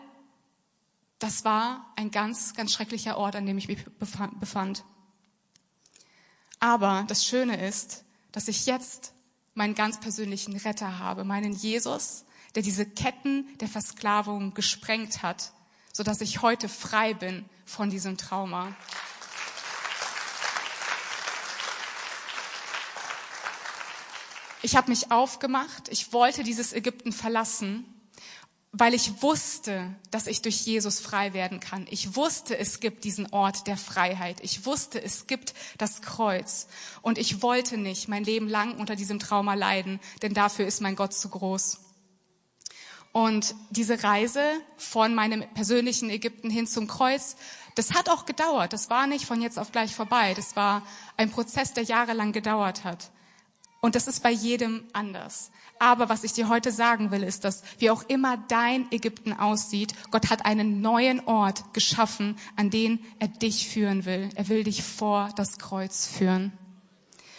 Das 1.20 1.44
war 1.46 1.92
ein 1.96 2.12
ganz, 2.12 2.54
ganz 2.54 2.74
schrecklicher 2.74 3.18
Ort, 3.18 3.36
an 3.36 3.46
dem 3.46 3.58
ich 3.58 3.68
mich 3.68 3.86
befand. 4.00 4.84
Aber 6.60 7.06
das 7.08 7.26
Schöne 7.26 7.66
ist, 7.66 8.04
dass 8.32 8.48
ich 8.48 8.66
jetzt 8.66 9.14
meinen 9.54 9.76
ganz 9.76 10.00
persönlichen 10.00 10.56
Retter 10.56 11.00
habe, 11.00 11.24
meinen 11.24 11.54
Jesus, 11.54 12.26
der 12.56 12.64
diese 12.64 12.86
Ketten 12.86 13.46
der 13.60 13.68
Versklavung 13.68 14.54
gesprengt 14.54 15.22
hat, 15.22 15.52
so 15.94 16.04
dass 16.04 16.22
ich 16.22 16.42
heute 16.42 16.70
frei 16.70 17.14
bin 17.14 17.46
von 17.66 17.90
diesem 17.90 18.18
Trauma. 18.18 18.76
Ich 24.62 24.76
habe 24.76 24.90
mich 24.90 25.12
aufgemacht, 25.12 25.88
ich 25.90 26.12
wollte 26.12 26.44
dieses 26.44 26.74
Ägypten 26.74 27.12
verlassen, 27.12 27.86
weil 28.72 28.94
ich 28.94 29.24
wusste, 29.24 29.96
dass 30.12 30.28
ich 30.28 30.42
durch 30.42 30.62
Jesus 30.62 31.00
frei 31.00 31.34
werden 31.34 31.60
kann. 31.60 31.88
Ich 31.90 32.16
wusste, 32.16 32.58
es 32.58 32.80
gibt 32.80 33.04
diesen 33.04 33.32
Ort 33.34 33.66
der 33.66 33.78
Freiheit. 33.78 34.42
Ich 34.42 34.66
wusste, 34.66 35.02
es 35.02 35.26
gibt 35.26 35.56
das 35.80 36.02
Kreuz. 36.02 36.68
Und 37.02 37.18
ich 37.18 37.42
wollte 37.42 37.78
nicht 37.78 38.08
mein 38.08 38.24
Leben 38.24 38.48
lang 38.48 38.78
unter 38.78 38.96
diesem 38.96 39.18
Trauma 39.20 39.56
leiden, 39.56 40.00
denn 40.22 40.36
dafür 40.36 40.68
ist 40.68 40.82
mein 40.82 40.96
Gott 40.96 41.14
zu 41.14 41.30
groß. 41.30 41.80
Und 43.12 43.56
diese 43.72 44.04
Reise 44.04 44.44
von 44.78 45.16
meinem 45.16 45.44
persönlichen 45.56 46.12
Ägypten 46.12 46.52
hin 46.52 46.68
zum 46.68 46.86
Kreuz, 46.86 47.38
das 47.74 47.94
hat 47.94 48.08
auch 48.08 48.26
gedauert. 48.26 48.72
Das 48.72 48.92
war 48.92 49.08
nicht 49.08 49.26
von 49.26 49.42
jetzt 49.42 49.58
auf 49.58 49.72
gleich 49.72 49.96
vorbei. 49.96 50.36
Das 50.36 50.56
war 50.56 50.86
ein 51.18 51.32
Prozess, 51.32 51.74
der 51.74 51.84
jahrelang 51.84 52.34
gedauert 52.34 52.84
hat. 52.84 53.10
Und 53.82 53.96
das 53.96 54.08
ist 54.08 54.22
bei 54.22 54.32
jedem 54.32 54.84
anders. 54.92 55.52
Aber 55.80 56.10
was 56.10 56.26
ich 56.26 56.34
dir 56.34 56.50
heute 56.50 56.72
sagen 56.72 57.12
will, 57.12 57.24
ist, 57.24 57.46
dass 57.46 57.64
wie 57.78 57.90
auch 57.90 58.04
immer 58.10 58.36
dein 58.50 58.92
Ägypten 58.92 59.32
aussieht, 59.32 59.94
Gott 60.12 60.30
hat 60.30 60.46
einen 60.46 60.82
neuen 60.82 61.26
Ort 61.26 61.74
geschaffen, 61.74 62.38
an 62.58 62.70
den 62.70 63.00
er 63.20 63.30
dich 63.30 63.70
führen 63.70 64.04
will. 64.04 64.30
Er 64.36 64.50
will 64.50 64.66
dich 64.66 64.84
vor 64.84 65.30
das 65.38 65.58
Kreuz 65.58 66.08
führen. 66.08 66.52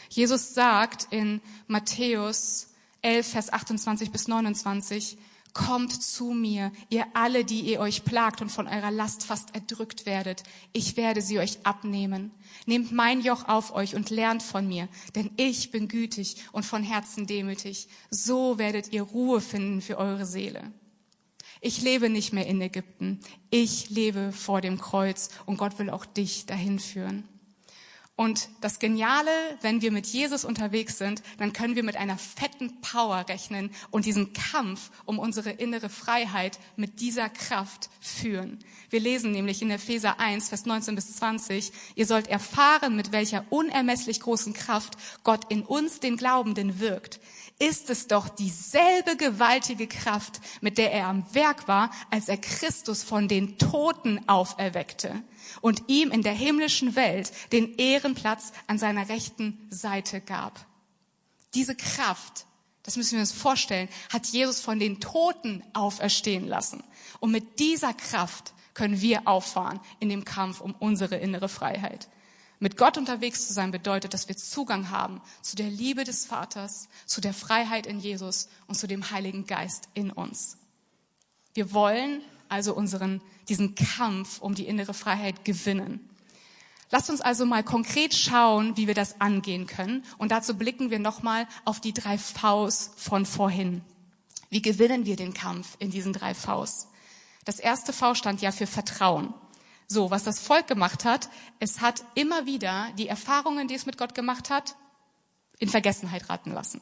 Jesus 0.09 0.55
sagt 0.55 1.09
in 1.11 1.43
Matthäus 1.67 2.69
11, 3.03 3.29
Vers 3.29 3.53
28 3.53 4.11
bis 4.11 4.27
29, 4.27 5.19
Kommt 5.53 6.03
zu 6.03 6.27
mir, 6.33 6.71
ihr 6.91 7.07
alle, 7.15 7.45
die 7.45 7.61
ihr 7.61 7.81
euch 7.81 8.05
plagt 8.05 8.41
und 8.41 8.51
von 8.51 8.69
eurer 8.69 8.91
Last 8.91 9.25
fast 9.25 9.55
erdrückt 9.55 10.07
werdet. 10.07 10.45
Ich 10.73 10.97
werde 10.97 11.23
sie 11.23 11.39
euch 11.39 11.59
abnehmen. 11.65 12.31
Nehmt 12.67 12.93
mein 12.93 13.21
Joch 13.21 13.49
auf 13.49 13.75
euch 13.75 13.95
und 13.97 14.11
lernt 14.11 14.43
von 14.43 14.69
mir, 14.69 14.89
denn 15.15 15.31
ich 15.37 15.71
bin 15.71 15.89
gütig 15.89 16.37
und 16.53 16.65
von 16.65 16.83
Herzen 16.83 17.27
demütig. 17.27 17.89
So 18.11 18.59
werdet 18.59 18.93
ihr 18.93 19.03
Ruhe 19.03 19.41
finden 19.41 19.81
für 19.81 19.99
eure 19.99 20.27
Seele. 20.27 20.73
Ich 21.61 21.83
lebe 21.83 22.09
nicht 22.09 22.33
mehr 22.33 22.47
in 22.47 22.61
Ägypten. 22.61 23.21
Ich 23.51 23.91
lebe 23.91 24.33
vor 24.33 24.61
dem 24.61 24.79
Kreuz 24.79 25.31
und 25.47 25.59
Gott 25.59 25.79
will 25.79 25.91
auch 25.91 26.07
dich 26.07 26.47
dahin 26.47 26.79
führen. 26.79 27.29
Und 28.21 28.51
das 28.61 28.81
Geniale, 28.81 29.31
wenn 29.63 29.81
wir 29.81 29.91
mit 29.91 30.07
Jesus 30.07 30.45
unterwegs 30.45 30.99
sind, 30.99 31.23
dann 31.39 31.55
können 31.55 31.75
wir 31.75 31.83
mit 31.83 31.97
einer 31.97 32.19
fetten 32.19 32.83
Power 32.83 33.25
rechnen 33.27 33.71
und 33.91 34.05
diesen 34.05 34.35
Kampf 34.35 34.91
um 35.07 35.19
unsere 35.19 35.49
innere 35.49 35.89
Freiheit 35.89 36.59
mit 36.77 37.01
dieser 37.01 37.31
Kraft 37.31 37.89
führen. 37.99 38.59
Wir 38.91 39.01
lesen 39.01 39.33
nämlich 39.33 39.63
in 39.63 39.71
Epheser 39.71 40.21
1, 40.21 40.51
Vers 40.51 40.67
19 40.67 40.97
bis 40.97 41.17
20, 41.17 41.73
ihr 41.95 42.05
sollt 42.05 42.29
erfahren, 42.29 42.95
mit 42.95 43.11
welcher 43.11 43.47
unermesslich 43.49 44.21
großen 44.21 44.53
Kraft 44.53 44.99
Gott 45.25 45.51
in 45.51 45.63
uns, 45.63 46.01
den 46.01 46.19
Glaubenden, 46.19 46.79
wirkt 46.79 47.21
ist 47.61 47.91
es 47.91 48.09
doch 48.09 48.29
dieselbe 48.31 49.17
gewaltige 49.17 49.87
Kraft, 49.87 50.41
mit 50.63 50.79
der 50.79 50.93
er 50.93 51.07
am 51.07 51.33
Werk 51.35 51.69
war, 51.69 51.91
als 52.11 52.29
er 52.29 52.39
Christus 52.39 53.03
von 53.03 53.29
den 53.29 53.59
Toten 53.59 54.27
auferweckte 54.29 55.23
und 55.61 55.83
ihm 55.89 56.11
in 56.11 56.23
der 56.23 56.33
himmlischen 56.33 56.97
Welt 56.97 57.33
den 57.53 57.77
Ehrenplatz 57.77 58.53
an 58.67 58.79
seiner 58.79 59.09
rechten 59.11 59.59
Seite 59.69 60.23
gab. 60.23 60.67
Diese 61.55 61.77
Kraft, 61.77 62.47
das 62.83 62.97
müssen 62.97 63.13
wir 63.13 63.21
uns 63.21 63.33
vorstellen, 63.33 63.91
hat 64.11 64.27
Jesus 64.27 64.61
von 64.61 64.79
den 64.79 64.99
Toten 64.99 65.63
auferstehen 65.75 66.49
lassen. 66.49 66.83
Und 67.21 67.31
mit 67.31 67.59
dieser 67.59 67.93
Kraft 67.93 68.55
können 68.73 69.03
wir 69.03 69.29
auffahren 69.29 69.81
in 69.99 70.09
dem 70.09 70.25
Kampf 70.25 70.63
um 70.63 70.75
unsere 70.79 71.17
innere 71.17 71.51
Freiheit. 71.51 72.09
Mit 72.63 72.77
Gott 72.77 72.99
unterwegs 72.99 73.47
zu 73.47 73.55
sein 73.55 73.71
bedeutet, 73.71 74.13
dass 74.13 74.29
wir 74.29 74.37
Zugang 74.37 74.91
haben 74.91 75.23
zu 75.41 75.57
der 75.57 75.71
Liebe 75.71 76.05
des 76.05 76.27
Vaters, 76.27 76.89
zu 77.07 77.23
der 77.23 77.33
Freiheit 77.33 77.87
in 77.87 77.99
Jesus 77.99 78.49
und 78.67 78.75
zu 78.75 78.87
dem 78.87 79.11
Heiligen 79.11 79.47
Geist 79.47 79.89
in 79.95 80.11
uns. 80.11 80.59
Wir 81.55 81.73
wollen 81.73 82.21
also 82.51 82.75
unseren, 82.75 83.23
diesen 83.49 83.75
Kampf 83.75 84.43
um 84.43 84.55
die 84.55 84.67
innere 84.67 84.93
Freiheit 84.93 85.45
gewinnen. 85.45 86.07
Lasst 86.91 87.09
uns 87.09 87.21
also 87.21 87.47
mal 87.47 87.63
konkret 87.63 88.15
schauen, 88.15 88.77
wie 88.77 88.87
wir 88.87 88.95
das 88.95 89.21
angehen 89.21 89.67
können. 89.67 90.05
Und 90.19 90.33
dazu 90.33 90.55
blicken 90.55 90.91
wir 90.91 90.99
nochmal 90.99 91.47
auf 91.65 91.81
die 91.81 91.95
drei 91.95 92.19
Vs 92.19 92.91
von 92.97 93.25
vorhin. 93.25 93.83
Wie 94.51 94.61
gewinnen 94.61 95.07
wir 95.07 95.17
den 95.17 95.33
Kampf 95.33 95.77
in 95.79 95.91
diesen 95.91 96.13
drei 96.13 96.35
Vs? 96.35 96.89
Das 97.45 97.59
erste 97.59 97.93
V 97.93 98.15
stand 98.15 98.43
ja 98.43 98.53
für 98.53 98.67
Vertrauen. 98.67 99.33
So, 99.93 100.13
was 100.13 100.23
das 100.23 100.39
Volk 100.39 100.69
gemacht 100.69 101.05
hat, 101.05 101.29
es 101.59 101.81
hat 101.81 102.05
immer 102.15 102.47
wieder 102.47 102.93
die 102.97 103.09
Erfahrungen, 103.09 103.67
die 103.67 103.75
es 103.75 103.87
mit 103.87 103.99
Gott 103.99 104.15
gemacht 104.15 104.49
hat, 104.49 104.77
in 105.59 105.69
Vergessenheit 105.69 106.31
raten 106.31 106.53
lassen. 106.53 106.81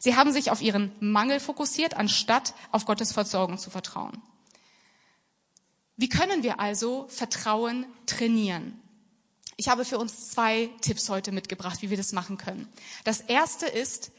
Sie 0.00 0.16
haben 0.16 0.32
sich 0.32 0.50
auf 0.50 0.62
ihren 0.62 0.90
Mangel 0.98 1.40
fokussiert, 1.40 1.92
anstatt 1.92 2.54
auf 2.72 2.86
Gottes 2.86 3.12
Versorgung 3.12 3.58
zu 3.58 3.68
vertrauen. 3.68 4.22
Wie 5.98 6.08
können 6.08 6.42
wir 6.42 6.58
also 6.58 7.06
Vertrauen 7.10 7.84
trainieren? 8.06 8.80
Ich 9.58 9.68
habe 9.68 9.84
für 9.84 9.98
uns 9.98 10.30
zwei 10.30 10.70
Tipps 10.80 11.10
heute 11.10 11.32
mitgebracht, 11.32 11.82
wie 11.82 11.90
wir 11.90 11.98
das 11.98 12.14
machen 12.14 12.38
können. 12.38 12.66
Das 13.04 13.20
erste 13.20 13.66
ist, 13.66 14.10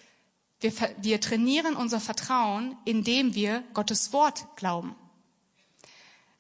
wir, 0.60 0.72
wir 1.02 1.20
trainieren 1.20 1.76
unser 1.76 2.00
Vertrauen, 2.00 2.78
indem 2.86 3.34
wir 3.34 3.64
Gottes 3.74 4.14
Wort 4.14 4.46
glauben. 4.56 4.96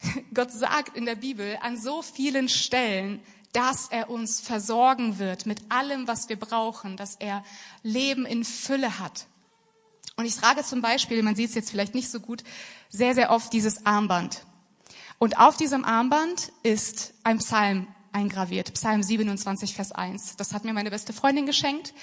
Gott 0.33 0.51
sagt 0.51 0.95
in 0.95 1.05
der 1.05 1.15
Bibel 1.15 1.57
an 1.62 1.79
so 1.79 2.01
vielen 2.01 2.49
Stellen, 2.49 3.21
dass 3.53 3.88
er 3.89 4.09
uns 4.09 4.39
versorgen 4.39 5.17
wird 5.19 5.45
mit 5.45 5.59
allem, 5.69 6.07
was 6.07 6.29
wir 6.29 6.38
brauchen, 6.38 6.97
dass 6.97 7.15
er 7.15 7.43
Leben 7.81 8.25
in 8.25 8.43
Fülle 8.43 8.99
hat. 8.99 9.25
Und 10.15 10.25
ich 10.25 10.35
trage 10.35 10.63
zum 10.63 10.81
Beispiel, 10.81 11.23
man 11.23 11.35
sieht 11.35 11.49
es 11.49 11.55
jetzt 11.55 11.71
vielleicht 11.71 11.95
nicht 11.95 12.12
so 12.12 12.19
gut, 12.19 12.43
sehr, 12.89 13.15
sehr 13.15 13.31
oft 13.31 13.51
dieses 13.53 13.85
Armband. 13.85 14.45
Und 15.17 15.39
auf 15.39 15.57
diesem 15.57 15.83
Armband 15.83 16.51
ist 16.63 17.13
ein 17.23 17.39
Psalm 17.39 17.88
eingraviert, 18.12 18.73
Psalm 18.73 19.03
27, 19.03 19.73
Vers 19.73 19.91
1. 19.91 20.35
Das 20.35 20.53
hat 20.53 20.63
mir 20.63 20.73
meine 20.73 20.91
beste 20.91 21.13
Freundin 21.13 21.45
geschenkt. 21.45 21.93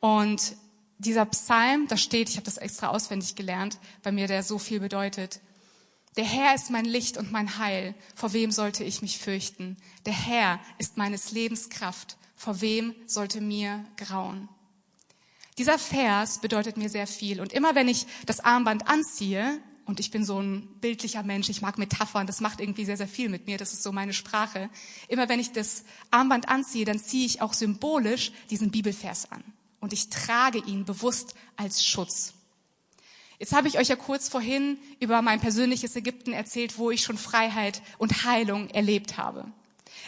Und 0.00 0.56
dieser 0.98 1.24
Psalm, 1.26 1.86
da 1.88 1.96
steht, 1.96 2.28
ich 2.28 2.36
habe 2.36 2.44
das 2.44 2.58
extra 2.58 2.88
auswendig 2.88 3.34
gelernt, 3.34 3.78
weil 4.02 4.12
mir 4.12 4.26
der 4.26 4.42
so 4.42 4.58
viel 4.58 4.80
bedeutet. 4.80 5.40
Der 6.16 6.24
Herr 6.24 6.54
ist 6.54 6.70
mein 6.70 6.84
Licht 6.84 7.16
und 7.16 7.32
mein 7.32 7.58
Heil. 7.58 7.94
Vor 8.14 8.32
wem 8.32 8.52
sollte 8.52 8.84
ich 8.84 9.02
mich 9.02 9.18
fürchten? 9.18 9.76
Der 10.06 10.12
Herr 10.12 10.60
ist 10.78 10.96
meines 10.96 11.32
Lebens 11.32 11.70
Kraft. 11.70 12.16
Vor 12.36 12.60
wem 12.60 12.94
sollte 13.06 13.40
mir 13.40 13.84
grauen? 13.96 14.48
Dieser 15.58 15.78
Vers 15.78 16.40
bedeutet 16.40 16.76
mir 16.76 16.88
sehr 16.88 17.06
viel. 17.06 17.40
Und 17.40 17.52
immer 17.52 17.74
wenn 17.74 17.88
ich 17.88 18.06
das 18.26 18.40
Armband 18.40 18.88
anziehe, 18.88 19.60
und 19.86 20.00
ich 20.00 20.10
bin 20.10 20.24
so 20.24 20.40
ein 20.40 20.66
bildlicher 20.80 21.22
Mensch, 21.22 21.48
ich 21.48 21.60
mag 21.60 21.78
Metaphern, 21.78 22.26
das 22.26 22.40
macht 22.40 22.60
irgendwie 22.60 22.84
sehr, 22.84 22.96
sehr 22.96 23.08
viel 23.08 23.28
mit 23.28 23.46
mir, 23.46 23.58
das 23.58 23.72
ist 23.72 23.82
so 23.82 23.92
meine 23.92 24.14
Sprache. 24.14 24.70
Immer 25.08 25.28
wenn 25.28 25.40
ich 25.40 25.52
das 25.52 25.84
Armband 26.10 26.48
anziehe, 26.48 26.84
dann 26.84 26.98
ziehe 26.98 27.26
ich 27.26 27.42
auch 27.42 27.52
symbolisch 27.52 28.32
diesen 28.50 28.70
Bibelvers 28.70 29.30
an. 29.30 29.44
Und 29.80 29.92
ich 29.92 30.08
trage 30.08 30.58
ihn 30.58 30.84
bewusst 30.84 31.34
als 31.56 31.84
Schutz. 31.84 32.34
Jetzt 33.44 33.52
habe 33.52 33.68
ich 33.68 33.78
euch 33.78 33.88
ja 33.88 33.96
kurz 33.96 34.30
vorhin 34.30 34.78
über 35.00 35.20
mein 35.20 35.38
persönliches 35.38 35.94
Ägypten 35.96 36.32
erzählt, 36.32 36.78
wo 36.78 36.90
ich 36.90 37.02
schon 37.02 37.18
Freiheit 37.18 37.82
und 37.98 38.24
Heilung 38.24 38.70
erlebt 38.70 39.18
habe. 39.18 39.44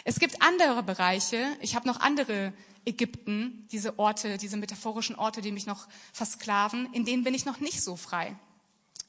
Es 0.05 0.17
gibt 0.17 0.41
andere 0.41 0.81
Bereiche, 0.81 1.45
ich 1.61 1.75
habe 1.75 1.85
noch 1.85 1.99
andere 1.99 2.51
Ägypten, 2.83 3.67
diese 3.71 3.99
Orte, 3.99 4.39
diese 4.39 4.57
metaphorischen 4.57 5.15
Orte, 5.15 5.41
die 5.41 5.51
mich 5.51 5.67
noch 5.67 5.87
versklaven, 6.13 6.91
in 6.93 7.05
denen 7.05 7.23
bin 7.23 7.35
ich 7.35 7.45
noch 7.45 7.59
nicht 7.59 7.83
so 7.83 7.95
frei. 7.95 8.35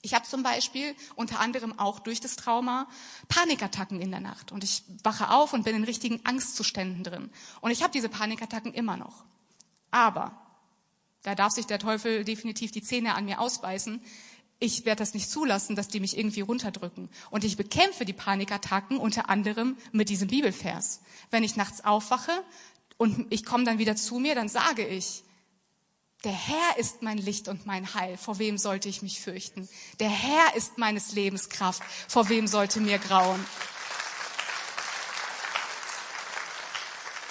Ich 0.03 0.13
habe 0.13 0.27
zum 0.27 0.43
Beispiel 0.43 0.95
unter 1.15 1.41
anderem 1.41 1.79
auch 1.79 1.99
durch 1.99 2.21
das 2.21 2.37
Trauma 2.37 2.87
Panikattacken 3.29 3.99
in 3.99 4.11
der 4.11 4.21
Nacht 4.21 4.53
und 4.53 4.63
ich 4.63 4.83
wache 5.05 5.31
auf 5.31 5.55
und 5.55 5.63
bin 5.63 5.75
in 5.75 5.85
richtigen 5.85 6.21
Angstzuständen 6.27 7.03
drin. 7.03 7.31
Und 7.63 7.71
ich 7.71 7.83
habe 7.83 7.95
diese 7.95 8.11
Panikattacken 8.11 8.75
immer 8.75 8.99
noch. 8.99 9.25
Aber 9.91 10.48
da 11.29 11.35
darf 11.35 11.53
sich 11.53 11.67
der 11.67 11.79
Teufel 11.79 12.25
definitiv 12.25 12.71
die 12.71 12.83
Zähne 12.83 13.15
an 13.15 13.27
mir 13.27 13.39
ausbeißen. 13.39 14.01
Ich 14.61 14.87
werde 14.87 15.01
das 15.01 15.13
nicht 15.13 15.31
zulassen, 15.31 15.77
dass 15.77 15.89
die 15.89 16.01
mich 16.01 16.17
irgendwie 16.17 16.41
runterdrücken. 16.41 17.11
Und 17.29 17.45
ich 17.45 17.59
bekämpfe 17.59 18.07
die 18.07 18.15
Panikattacken 18.15 18.97
unter 18.97 19.29
anderem 19.29 19.77
mit 19.93 20.09
diesem 20.09 20.29
Bibelvers. 20.29 21.01
Wenn 21.31 21.45
ich 21.45 21.55
nachts 21.55 21.85
aufwache 21.85 22.33
und 22.97 23.27
ich 23.29 23.45
komme 23.45 23.65
dann 23.65 23.79
wieder 23.79 23.95
zu 23.95 24.19
mir, 24.19 24.35
dann 24.35 24.49
sage 24.49 24.87
ich, 24.87 25.23
Der 26.25 26.33
Herr 26.33 26.79
ist 26.79 27.03
mein 27.03 27.19
Licht 27.19 27.47
und 27.47 27.67
mein 27.67 27.95
Heil. 27.95 28.17
Vor 28.17 28.39
wem 28.41 28.59
sollte 28.59 28.89
ich 28.89 29.03
mich 29.03 29.21
fürchten? 29.21 29.69
Der 30.01 30.09
Herr 30.09 30.57
ist 30.57 30.77
meines 30.79 31.13
Lebens 31.13 31.49
Kraft. 31.49 31.83
Vor 32.09 32.29
wem 32.29 32.49
sollte 32.49 32.81
mir 32.81 32.99
grauen? 32.99 33.45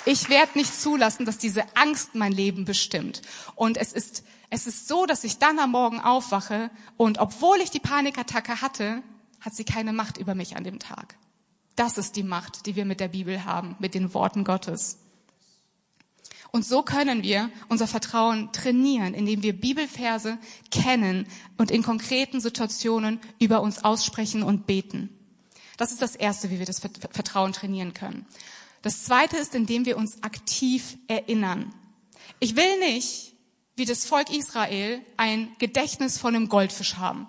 Ich 0.08 0.30
werde 0.30 0.58
nicht 0.58 0.74
zulassen, 0.74 1.26
dass 1.26 1.38
diese 1.38 1.66
Angst 1.76 2.16
mein 2.16 2.32
Leben 2.32 2.64
bestimmt. 2.64 3.22
Und 3.56 3.76
es 3.76 3.92
ist, 3.92 4.24
es 4.50 4.66
ist 4.66 4.88
so, 4.88 5.06
dass 5.06 5.26
ich 5.26 5.38
dann 5.38 5.60
am 5.60 5.72
Morgen 5.72 6.00
aufwache 6.00 6.72
und 6.96 7.18
obwohl 7.18 7.58
ich 7.58 7.72
die 7.72 7.82
Panikattacke 7.82 8.62
hatte, 8.62 9.04
hat 9.42 9.54
sie 9.54 9.66
keine 9.66 9.92
Macht 9.92 10.18
über 10.18 10.34
mich 10.34 10.56
an 10.56 10.64
dem 10.64 10.80
Tag. 10.80 11.18
Das 11.76 11.98
ist 11.98 12.16
die 12.16 12.24
Macht, 12.24 12.68
die 12.68 12.78
wir 12.78 12.86
mit 12.86 13.02
der 13.02 13.10
Bibel 13.10 13.44
haben, 13.44 13.76
mit 13.80 13.96
den 13.96 14.14
Worten 14.14 14.46
Gottes. 14.46 15.00
Und 16.52 16.66
so 16.66 16.84
können 16.84 17.22
wir 17.22 17.52
unser 17.68 17.86
Vertrauen 17.86 18.54
trainieren, 18.54 19.14
indem 19.14 19.44
wir 19.44 19.52
Bibelverse 19.52 20.38
kennen 20.72 21.28
und 21.58 21.70
in 21.70 21.84
konkreten 21.84 22.40
Situationen 22.40 23.20
über 23.40 23.60
uns 23.60 23.84
aussprechen 23.84 24.42
und 24.42 24.68
beten. 24.68 25.10
Das 25.76 25.92
ist 25.92 26.02
das 26.02 26.16
Erste, 26.16 26.50
wie 26.50 26.60
wir 26.60 26.66
das 26.66 26.80
Vertrauen 26.80 27.52
trainieren 27.52 27.94
können. 27.94 28.26
Das 28.82 29.04
Zweite 29.04 29.38
ist, 29.38 29.56
indem 29.56 29.86
wir 29.86 29.98
uns 29.98 30.24
aktiv 30.24 30.98
erinnern. 31.08 31.74
Ich 32.40 32.56
will 32.56 32.80
nicht, 32.80 33.34
wie 33.76 33.86
das 33.86 34.06
Volk 34.06 34.32
Israel, 34.32 35.02
ein 35.18 35.56
Gedächtnis 35.60 36.18
von 36.18 36.36
einem 36.36 36.50
Goldfisch 36.50 36.96
haben. 36.96 37.28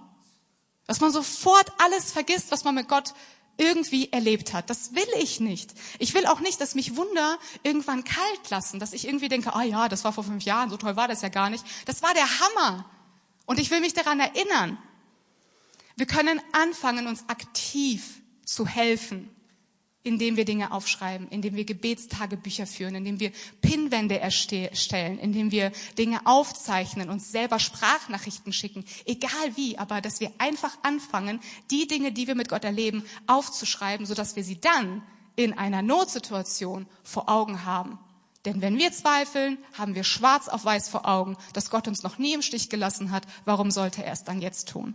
Dass 0.87 1.01
man 1.01 1.13
sofort 1.13 1.71
alles 1.79 2.13
vergisst, 2.13 2.51
was 2.51 2.65
man 2.65 2.75
mit 2.75 2.89
Gott 2.89 3.15
irgendwie 3.59 4.13
erlebt 4.13 4.55
hat. 4.55 4.71
Das 4.71 4.95
will 4.95 5.09
ich 5.21 5.41
nicht. 5.41 5.75
Ich 5.99 6.15
will 6.15 6.27
auch 6.27 6.41
nicht, 6.41 6.61
dass 6.61 6.75
mich 6.75 6.97
Wunder 6.97 7.39
irgendwann 7.65 8.05
kalt 8.05 8.51
lassen, 8.51 8.79
dass 8.79 8.93
ich 8.93 9.07
irgendwie 9.07 9.29
denke, 9.29 9.53
ah 9.53 9.61
oh 9.61 9.63
ja, 9.63 9.89
das 9.89 10.05
war 10.05 10.13
vor 10.13 10.25
fünf 10.25 10.45
Jahren, 10.45 10.71
so 10.71 10.77
toll 10.77 10.97
war 10.97 11.09
das 11.09 11.23
ja 11.23 11.29
gar 11.29 11.51
nicht. 11.51 11.65
Das 11.87 12.03
war 12.03 12.15
der 12.15 12.29
Hammer. 12.41 12.89
Und 13.47 13.59
ich 13.59 13.71
will 13.71 13.81
mich 13.81 13.95
daran 13.95 14.21
erinnern. 14.21 14.79
Wir 15.97 16.07
können 16.07 16.41
anfangen, 16.53 17.09
uns 17.09 17.29
aktiv 17.29 18.23
zu 18.45 18.67
helfen 18.67 19.35
indem 20.09 20.37
wir 20.37 20.45
Dinge 20.45 20.73
aufschreiben, 20.73 21.29
indem 21.29 21.55
wir 21.55 21.65
Gebetstagebücher 21.65 22.67
führen, 22.67 22.95
indem 22.95 23.21
wir 23.21 23.31
Pinwände 23.61 24.19
erstellen, 24.19 25.19
indem 25.19 25.53
wir 25.53 25.71
Dinge 25.99 26.27
aufzeichnen, 26.27 27.11
uns 27.11 27.31
selber 27.31 27.59
Sprachnachrichten 27.59 28.53
schicken, 28.53 28.85
egal 29.05 29.57
wie, 29.57 29.79
aber 29.79 30.01
dass 30.01 30.21
wir 30.21 30.33
einfach 30.39 30.77
anfangen, 30.83 31.41
die 31.71 31.87
Dinge, 31.87 32.11
die 32.11 32.27
wir 32.27 32.35
mit 32.35 32.49
Gott 32.49 32.65
erleben, 32.65 33.05
aufzuschreiben, 33.27 34.07
sodass 34.07 34.35
wir 34.35 34.45
sie 34.45 34.61
dann 34.61 35.03
in 35.37 35.57
einer 35.57 35.83
Notsituation 35.83 36.87
vor 37.05 37.29
Augen 37.29 37.65
haben. 37.65 37.99
Denn 38.45 38.63
wenn 38.63 38.79
wir 38.79 38.91
zweifeln, 38.93 39.59
haben 39.75 39.95
wir 39.95 40.05
schwarz 40.05 40.49
auf 40.49 40.65
weiß 40.65 40.89
vor 40.89 41.07
Augen, 41.07 41.37
dass 41.53 41.71
Gott 41.71 41.87
uns 41.87 42.03
noch 42.03 42.19
nie 42.19 42.33
im 42.33 42.43
Stich 42.43 42.71
gelassen 42.71 43.11
hat. 43.11 43.25
Warum 43.45 43.71
sollte 43.71 44.03
er 44.03 44.13
es 44.13 44.25
dann 44.25 44.41
jetzt 44.41 44.69
tun? 44.69 44.95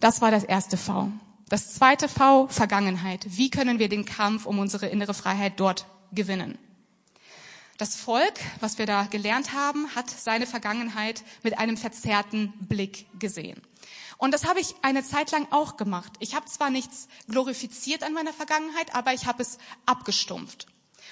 Das 0.00 0.20
war 0.20 0.30
das 0.30 0.44
erste 0.44 0.76
V. 0.76 1.10
Das 1.52 1.74
zweite 1.74 2.08
V, 2.08 2.48
Vergangenheit. 2.48 3.26
Wie 3.28 3.50
können 3.50 3.78
wir 3.78 3.90
den 3.90 4.06
Kampf 4.06 4.46
um 4.46 4.58
unsere 4.58 4.86
innere 4.86 5.12
Freiheit 5.12 5.60
dort 5.60 5.84
gewinnen? 6.10 6.56
Das 7.76 7.94
Volk, 7.94 8.40
was 8.60 8.78
wir 8.78 8.86
da 8.86 9.02
gelernt 9.02 9.52
haben, 9.52 9.94
hat 9.94 10.08
seine 10.08 10.46
Vergangenheit 10.46 11.22
mit 11.42 11.58
einem 11.58 11.76
verzerrten 11.76 12.54
Blick 12.58 13.04
gesehen. 13.18 13.60
Und 14.16 14.32
das 14.32 14.46
habe 14.46 14.60
ich 14.60 14.74
eine 14.80 15.04
Zeit 15.04 15.30
lang 15.30 15.46
auch 15.50 15.76
gemacht. 15.76 16.14
Ich 16.20 16.34
habe 16.34 16.46
zwar 16.46 16.70
nichts 16.70 17.06
glorifiziert 17.28 18.02
an 18.02 18.14
meiner 18.14 18.32
Vergangenheit, 18.32 18.94
aber 18.94 19.12
ich 19.12 19.26
habe 19.26 19.42
es 19.42 19.58
abgestumpft. 19.84 20.68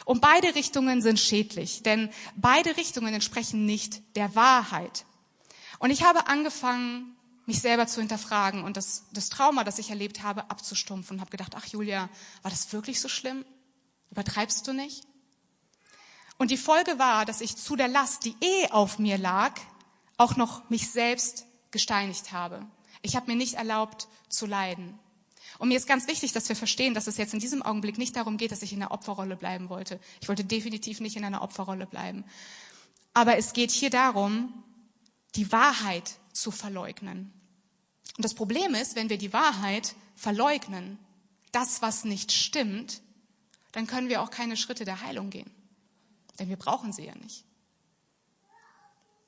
Und 0.07 0.22
beide 0.22 0.55
Richtungen 0.55 1.03
sind 1.03 1.20
schädlich, 1.20 1.83
denn 1.83 2.09
beide 2.35 2.79
Richtungen 2.79 3.12
entsprechen 3.12 3.66
nicht 3.66 4.00
der 4.16 4.35
Wahrheit. 4.35 5.05
Und 5.81 5.90
ich 5.90 6.03
habe 6.03 6.29
angefangen, 6.29 7.14
mich 7.46 7.61
selber 7.61 7.87
zu 7.87 8.00
hinterfragen 8.00 8.64
und 8.64 8.76
das, 8.76 9.05
das 9.12 9.29
Trauma, 9.29 9.64
das 9.64 9.79
ich 9.79 9.90
erlebt 9.90 10.22
habe, 10.22 10.50
abzustumpfen 10.50 11.16
und 11.16 11.20
habe 11.20 11.31
gedacht, 11.31 11.55
ach 11.57 11.66
Julia, 11.66 12.09
war 12.42 12.50
das 12.50 12.72
wirklich 12.72 13.00
so 13.00 13.09
schlimm? 13.09 13.44
Übertreibst 14.11 14.66
du 14.66 14.72
nicht? 14.72 15.07
Und 16.38 16.50
die 16.50 16.57
Folge 16.57 16.98
war, 16.98 17.26
dass 17.26 17.40
ich 17.40 17.57
zu 17.57 17.76
der 17.76 17.88
Last, 17.88 18.24
die 18.24 18.35
eh 18.40 18.70
auf 18.70 18.98
mir 18.98 19.18
lag, 19.18 19.61
auch 20.16 20.37
noch 20.37 20.68
mich 20.70 20.90
selbst 20.90 21.46
gesteinigt 21.70 22.33
habe. 22.33 22.66
Ich 23.03 23.16
habe 23.16 23.31
mir 23.31 23.37
nicht 23.37 23.55
erlaubt 23.55 24.09
zu 24.29 24.46
leiden. 24.46 24.98
Und 25.59 25.68
mir 25.68 25.76
ist 25.76 25.87
ganz 25.87 26.07
wichtig, 26.07 26.33
dass 26.33 26.48
wir 26.48 26.57
verstehen, 26.57 26.94
dass 26.94 27.07
es 27.07 27.16
jetzt 27.16 27.35
in 27.35 27.40
diesem 27.40 27.62
Augenblick 27.62 27.98
nicht 27.98 28.16
darum 28.16 28.37
geht, 28.37 28.53
dass 28.53 28.62
ich 28.62 28.72
in 28.72 28.81
der 28.81 28.92
Opferrolle 28.92 29.37
bleiben 29.37 29.68
wollte. 29.68 30.00
Ich 30.20 30.29
wollte 30.29 30.44
definitiv 30.44 31.00
nicht 31.00 31.16
in 31.16 31.24
einer 31.24 31.42
Opferrolle 31.42 31.87
bleiben. 31.87 32.24
Aber 33.12 33.37
es 33.37 33.53
geht 33.53 33.70
hier 33.70 33.90
darum, 33.90 34.62
die 35.35 35.53
Wahrheit 35.53 36.19
zu 36.33 36.51
verleugnen. 36.51 37.33
Und 38.16 38.25
das 38.25 38.35
Problem 38.35 38.75
ist, 38.75 38.97
wenn 38.97 39.11
wir 39.11 39.19
die 39.19 39.33
Wahrheit 39.33 39.95
verleugnen, 40.16 40.99
das, 41.53 41.83
was 41.83 42.05
nicht 42.05 42.33
stimmt, 42.33 43.01
dann 43.73 43.87
können 43.87 44.09
wir 44.09 44.23
auch 44.23 44.31
keine 44.31 44.57
Schritte 44.57 44.85
der 44.85 45.03
Heilung 45.03 45.31
gehen. 45.31 45.51
Denn 46.38 46.49
wir 46.49 46.57
brauchen 46.57 46.93
sie 46.93 47.07
ja 47.07 47.14
nicht. 47.14 47.45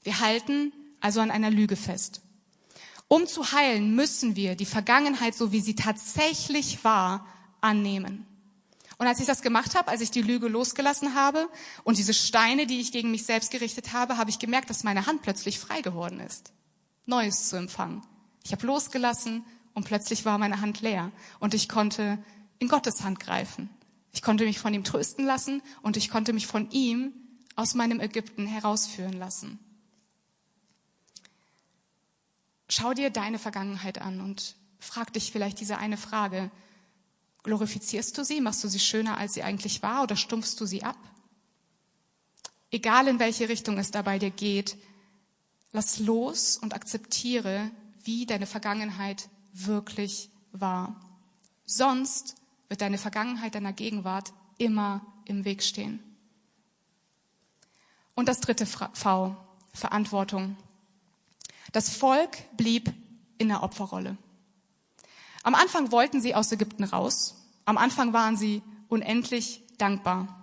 Wir 0.03 0.21
halten 0.21 0.73
also 1.01 1.21
an 1.21 1.31
einer 1.31 1.51
Lüge 1.51 1.77
fest. 1.77 2.23
Um 3.09 3.27
zu 3.27 3.53
heilen, 3.53 3.95
müssen 3.95 4.37
wir 4.37 4.55
die 4.55 4.67
Vergangenheit, 4.67 5.35
so 5.35 5.53
wie 5.53 5.61
sie 5.61 5.75
tatsächlich 5.75 6.83
war, 6.83 7.27
annehmen. 7.61 8.27
Und 8.99 9.07
als 9.07 9.21
ich 9.21 9.27
das 9.27 9.43
gemacht 9.43 9.75
habe, 9.75 9.89
als 9.89 10.01
ich 10.01 10.11
die 10.11 10.23
Lüge 10.23 10.49
losgelassen 10.49 11.15
habe 11.15 11.49
und 11.85 11.99
diese 11.99 12.15
Steine, 12.15 12.67
die 12.67 12.81
ich 12.81 12.93
gegen 12.93 13.11
mich 13.11 13.25
selbst 13.25 13.51
gerichtet 13.51 13.93
habe, 13.93 14.17
habe 14.17 14.31
ich 14.31 14.39
gemerkt, 14.39 14.71
dass 14.71 14.85
meine 14.85 15.07
Hand 15.07 15.23
plötzlich 15.23 15.59
frei 15.59 15.81
geworden 15.81 16.21
ist, 16.21 16.53
Neues 17.07 17.49
zu 17.49 17.57
empfangen. 17.57 18.03
Ich 18.45 18.53
habe 18.53 18.67
losgelassen 18.67 19.45
und 19.75 19.85
plötzlich 19.85 20.25
war 20.25 20.39
meine 20.39 20.61
Hand 20.61 20.81
leer 20.81 21.11
und 21.41 21.55
ich 21.55 21.69
konnte 21.69 22.23
in 22.59 22.69
Gottes 22.69 23.03
Hand 23.03 23.21
greifen. 23.21 23.69
Ich 24.13 24.23
konnte 24.23 24.45
mich 24.45 24.59
von 24.59 24.75
ihm 24.75 24.85
trösten 24.85 25.25
lassen 25.25 25.63
und 25.83 25.97
ich 25.97 26.11
konnte 26.11 26.33
mich 26.33 26.47
von 26.47 26.71
ihm 26.71 27.13
aus 27.57 27.75
meinem 27.75 28.01
Ägypten 28.01 28.47
herausführen 28.47 29.15
lassen. 29.15 29.59
Schau 32.69 32.95
dir 32.95 33.11
deine 33.11 33.39
Vergangenheit 33.39 34.01
an 34.01 34.21
und 34.21 34.57
frag 34.79 35.13
dich 35.13 35.33
vielleicht 35.33 35.61
diese 35.61 35.79
eine 35.79 35.97
Frage. 35.97 36.51
Glorifizierst 37.43 38.17
du 38.17 38.25
sie? 38.25 38.41
Machst 38.41 38.63
du 38.65 38.69
sie 38.69 38.81
schöner, 38.81 39.19
als 39.19 39.35
sie 39.35 39.43
eigentlich 39.43 39.83
war 39.83 40.03
oder 40.03 40.17
stumpfst 40.17 40.57
du 40.59 40.67
sie 40.67 40.83
ab? 40.83 40.97
Egal 42.71 43.09
in 43.09 43.19
welche 43.19 43.49
Richtung 43.49 43.77
es 43.77 43.91
dabei 43.91 44.19
dir 44.19 44.31
geht, 44.31 44.79
lass 45.73 45.99
los 45.99 46.57
und 46.57 46.75
akzeptiere 46.75 47.71
wie 48.05 48.27
deine 48.27 48.47
Vergangenheit 48.47 49.29
wirklich 49.53 50.31
war. 50.53 51.01
Sonst 51.65 52.37
wird 52.69 52.81
deine 52.81 52.99
Vergangenheit 52.99 53.55
deiner 53.55 53.73
Gegenwart 53.73 54.33
immer 54.59 55.05
im 55.25 55.45
Weg 55.45 55.63
stehen. 55.63 56.01
Und 58.15 58.29
das 58.29 58.41
dritte 58.41 58.67
V, 58.67 59.37
Verantwortung. 59.73 60.57
Das 61.73 61.89
Volk 61.89 62.37
blieb 62.57 62.93
in 63.39 63.49
der 63.49 63.63
Opferrolle. 63.63 64.17
Am 65.43 65.55
Anfang 65.55 65.91
wollten 65.91 66.21
sie 66.21 66.35
aus 66.35 66.53
Ägypten 66.53 66.85
raus. 66.85 67.35
Am 67.65 67.79
Anfang 67.79 68.13
waren 68.13 68.37
sie 68.37 68.63
unendlich 68.89 69.63
dankbar. 69.79 70.41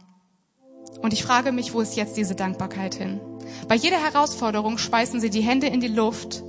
Und 1.02 1.14
ich 1.14 1.24
frage 1.24 1.52
mich, 1.52 1.74
wo 1.74 1.82
ist 1.82 1.96
jetzt 1.96 2.18
diese 2.18 2.36
Dankbarkeit 2.36 2.96
hin? 2.96 3.22
Bei 3.68 3.76
jeder 3.76 3.98
Herausforderung 3.98 4.78
schmeißen 4.78 5.20
sie 5.20 5.30
die 5.30 5.42
Hände 5.42 5.68
in 5.68 5.80
die 5.80 5.88
Luft 5.88 6.44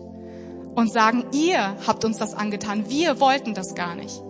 und 0.75 0.93
sagen, 0.93 1.25
ihr 1.33 1.77
habt 1.87 2.05
uns 2.05 2.19
das 2.19 2.35
angetan, 2.35 2.89
wir 2.89 3.21
wollten 3.21 3.55
das 3.55 3.75
gar 3.75 3.95
nicht. 3.95 4.23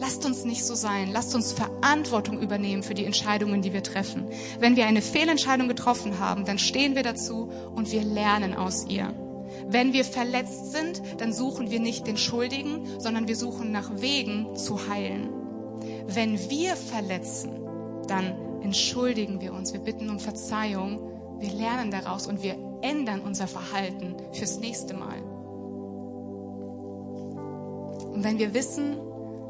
Lasst 0.00 0.24
uns 0.24 0.44
nicht 0.44 0.64
so 0.64 0.74
sein. 0.76 1.10
Lasst 1.12 1.34
uns 1.34 1.52
Verantwortung 1.52 2.40
übernehmen 2.40 2.84
für 2.84 2.94
die 2.94 3.04
Entscheidungen, 3.04 3.62
die 3.62 3.72
wir 3.72 3.82
treffen. 3.82 4.28
Wenn 4.60 4.76
wir 4.76 4.86
eine 4.86 5.02
Fehlentscheidung 5.02 5.66
getroffen 5.66 6.20
haben, 6.20 6.44
dann 6.44 6.58
stehen 6.58 6.94
wir 6.94 7.02
dazu 7.02 7.50
und 7.74 7.90
wir 7.90 8.02
lernen 8.02 8.54
aus 8.54 8.86
ihr. 8.88 9.12
Wenn 9.66 9.92
wir 9.92 10.04
verletzt 10.04 10.72
sind, 10.72 11.02
dann 11.18 11.32
suchen 11.32 11.70
wir 11.70 11.80
nicht 11.80 12.06
den 12.06 12.16
Schuldigen, 12.16 13.00
sondern 13.00 13.26
wir 13.26 13.34
suchen 13.34 13.72
nach 13.72 13.90
Wegen 14.00 14.54
zu 14.54 14.88
heilen. 14.88 15.30
Wenn 16.06 16.38
wir 16.48 16.76
verletzen, 16.76 17.58
dann 18.06 18.34
entschuldigen 18.62 19.40
wir 19.40 19.52
uns, 19.52 19.72
wir 19.72 19.80
bitten 19.80 20.10
um 20.10 20.20
Verzeihung, 20.20 21.00
wir 21.38 21.50
lernen 21.50 21.90
daraus 21.90 22.26
und 22.26 22.42
wir 22.42 22.56
ändern 22.82 23.20
unser 23.20 23.46
Verhalten 23.46 24.16
fürs 24.32 24.58
nächste 24.58 24.94
Mal. 24.94 25.20
Und 28.12 28.24
wenn 28.24 28.38
wir 28.38 28.54
wissen, 28.54 28.96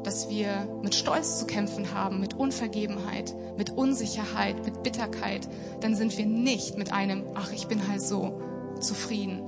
dass 0.03 0.29
wir 0.29 0.67
mit 0.81 0.95
Stolz 0.95 1.39
zu 1.39 1.45
kämpfen 1.45 1.93
haben, 1.93 2.19
mit 2.19 2.33
Unvergebenheit, 2.33 3.35
mit 3.57 3.71
Unsicherheit, 3.71 4.63
mit 4.63 4.83
Bitterkeit, 4.83 5.47
dann 5.81 5.95
sind 5.95 6.17
wir 6.17 6.25
nicht 6.25 6.77
mit 6.77 6.93
einem, 6.93 7.25
ach, 7.35 7.51
ich 7.51 7.67
bin 7.67 7.87
halt 7.87 8.01
so 8.01 8.39
zufrieden. 8.79 9.41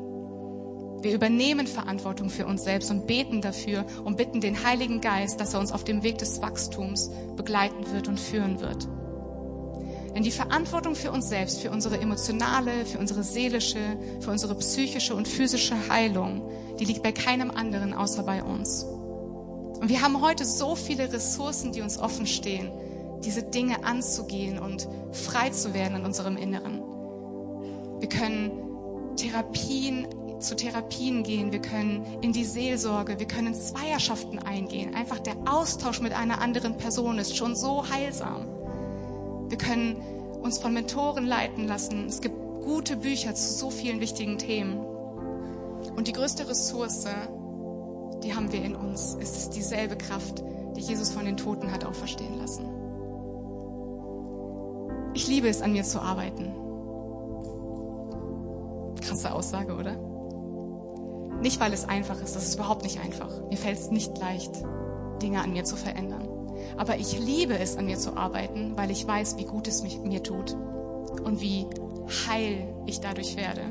Wir 1.01 1.13
übernehmen 1.13 1.65
Verantwortung 1.67 2.30
für 2.30 2.45
uns 2.45 2.63
selbst 2.63 2.91
und 2.91 3.08
beten 3.08 3.41
dafür 3.41 3.86
und 4.04 4.17
bitten 4.17 4.41
den 4.41 4.63
Heiligen 4.63 5.01
Geist, 5.01 5.39
dass 5.39 5.54
er 5.54 5.60
uns 5.60 5.71
auf 5.71 5.84
dem 5.84 6.04
Weg 6.04 6.19
des 6.19 6.41
Wachstums 6.41 7.10
begleiten 7.36 7.91
wird 7.91 8.08
und 8.08 8.19
führen 8.19 8.60
wird. 8.60 8.88
Denn 10.15 10.24
die 10.24 10.32
Verantwortung 10.32 10.95
für 10.95 11.12
uns 11.12 11.30
selbst, 11.30 11.62
für 11.62 11.71
unsere 11.71 12.00
emotionale, 12.00 12.86
für 12.86 13.00
unsere 13.00 13.24
seelische, 13.24 13.97
für 14.19 14.32
unsere 14.32 14.56
psychische 14.56 15.15
und 15.15 15.28
physische 15.28 15.76
Heilung, 15.89 16.50
die 16.80 16.86
liegt 16.86 17.04
bei 17.04 17.12
keinem 17.12 17.52
anderen 17.52 17.93
außer 17.93 18.24
bei 18.24 18.43
uns. 18.43 18.84
Und 18.84 19.89
wir 19.89 20.02
haben 20.02 20.21
heute 20.21 20.45
so 20.45 20.76
viele 20.76 21.12
Ressourcen, 21.12 21.71
die 21.71 21.82
uns 21.82 21.97
offen 21.97 22.28
stehen, 22.28 22.71
diese 23.24 23.43
Dinge 23.43 23.84
anzugehen 23.84 24.60
und 24.60 24.88
frei 25.12 25.50
zu 25.50 25.74
werden 25.74 25.97
in 25.97 26.06
unserem 26.06 26.38
Inneren. 26.38 26.82
Wir 28.00 28.10
können 28.10 28.52
Therapien 29.15 30.08
zu 30.39 30.56
Therapien 30.56 31.24
gehen, 31.24 31.52
wir 31.52 31.62
können 31.62 32.06
in 32.21 32.34
die 32.34 32.43
Seelsorge, 32.43 33.19
wir 33.19 33.28
können 33.28 33.54
Zweierschaften 33.54 34.39
eingehen. 34.39 34.95
Einfach 34.95 35.19
der 35.19 35.36
Austausch 35.45 36.02
mit 36.02 36.13
einer 36.13 36.41
anderen 36.41 36.78
Person 36.78 37.19
ist 37.19 37.38
schon 37.38 37.56
so 37.56 37.88
heilsam. 37.89 38.47
Wir 39.51 39.57
können 39.57 39.97
uns 40.41 40.59
von 40.59 40.73
Mentoren 40.73 41.27
leiten 41.27 41.67
lassen. 41.67 42.05
Es 42.07 42.21
gibt 42.21 42.35
gute 42.63 42.95
Bücher 42.95 43.35
zu 43.35 43.51
so 43.51 43.69
vielen 43.69 43.99
wichtigen 43.99 44.37
Themen. 44.37 44.77
Und 44.77 46.07
die 46.07 46.13
größte 46.13 46.47
Ressource, 46.47 47.05
die 48.23 48.33
haben 48.33 48.53
wir 48.53 48.63
in 48.63 48.77
uns. 48.77 49.17
Es 49.19 49.35
ist 49.35 49.49
dieselbe 49.49 49.97
Kraft, 49.97 50.41
die 50.77 50.79
Jesus 50.79 51.11
von 51.11 51.25
den 51.25 51.35
Toten 51.35 51.69
hat 51.69 51.83
auferstehen 51.83 52.37
lassen. 52.39 52.65
Ich 55.15 55.27
liebe 55.27 55.49
es, 55.49 55.61
an 55.61 55.73
mir 55.73 55.83
zu 55.83 56.01
arbeiten. 56.01 56.53
Krasse 59.01 59.33
Aussage, 59.33 59.75
oder? 59.75 59.97
Nicht, 61.41 61.59
weil 61.59 61.73
es 61.73 61.83
einfach 61.83 62.21
ist, 62.21 62.37
das 62.37 62.47
ist 62.47 62.55
überhaupt 62.55 62.83
nicht 62.83 63.01
einfach. 63.01 63.29
Mir 63.49 63.57
fällt 63.57 63.79
es 63.79 63.91
nicht 63.91 64.17
leicht, 64.17 64.63
Dinge 65.21 65.41
an 65.41 65.51
mir 65.51 65.65
zu 65.65 65.75
verändern. 65.75 66.30
Aber 66.78 66.97
ich 66.97 67.19
liebe 67.19 67.58
es, 67.58 67.78
an 67.78 67.86
mir 67.86 67.97
zu 67.97 68.15
arbeiten, 68.15 68.74
weil 68.76 68.91
ich 68.91 69.08
weiß, 69.08 69.38
wie 69.38 69.45
gut 69.45 69.67
es 69.67 69.84
mich, 69.84 70.00
mir 70.00 70.24
tut 70.24 70.56
und 71.24 71.41
wie 71.41 71.67
heil 72.28 72.67
ich 72.86 73.00
dadurch 73.00 73.38
werde. 73.38 73.62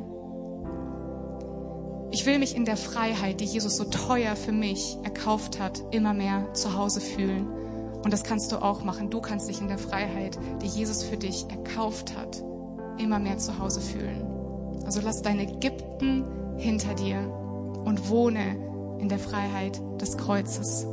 Ich 2.12 2.26
will 2.26 2.38
mich 2.38 2.56
in 2.56 2.64
der 2.64 2.76
Freiheit, 2.76 3.40
die 3.40 3.44
Jesus 3.44 3.76
so 3.76 3.84
teuer 3.84 4.34
für 4.34 4.52
mich 4.52 4.98
erkauft 5.04 5.60
hat, 5.60 5.82
immer 5.92 6.12
mehr 6.12 6.52
zu 6.54 6.76
Hause 6.76 7.00
fühlen. 7.00 7.46
Und 8.02 8.12
das 8.12 8.24
kannst 8.24 8.50
du 8.50 8.56
auch 8.56 8.82
machen. 8.82 9.10
Du 9.10 9.20
kannst 9.20 9.48
dich 9.48 9.60
in 9.60 9.68
der 9.68 9.78
Freiheit, 9.78 10.38
die 10.62 10.66
Jesus 10.66 11.04
für 11.04 11.16
dich 11.16 11.46
erkauft 11.50 12.16
hat, 12.16 12.42
immer 12.98 13.18
mehr 13.18 13.38
zu 13.38 13.58
Hause 13.58 13.80
fühlen. 13.80 14.26
Also 14.84 15.00
lass 15.02 15.22
dein 15.22 15.38
Ägypten 15.38 16.24
hinter 16.56 16.94
dir 16.94 17.18
und 17.84 18.08
wohne 18.08 18.56
in 18.98 19.08
der 19.08 19.18
Freiheit 19.18 19.80
des 20.00 20.16
Kreuzes. 20.16 20.86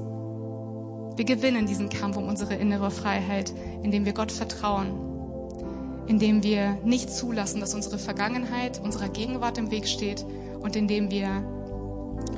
Wir 1.18 1.26
gewinnen 1.26 1.66
diesen 1.66 1.90
Kampf 1.90 2.16
um 2.16 2.30
unsere 2.30 2.54
innere 2.54 2.92
Freiheit, 2.92 3.52
indem 3.82 4.06
wir 4.06 4.14
Gott 4.14 4.32
vertrauen, 4.32 4.92
indem 6.06 6.44
wir 6.44 6.78
nicht 6.86 7.10
zulassen, 7.10 7.60
dass 7.60 7.74
unsere 7.74 7.98
Vergangenheit 7.98 8.80
unserer 8.84 9.10
Gegenwart 9.10 9.58
im 9.58 9.72
Weg 9.72 9.88
steht 9.88 10.24
und 10.62 10.76
indem 10.76 11.10
wir 11.10 11.44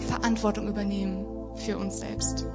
Verantwortung 0.08 0.70
übernehmen 0.70 1.26
für 1.56 1.78
uns 1.78 2.00
selbst. 2.00 2.46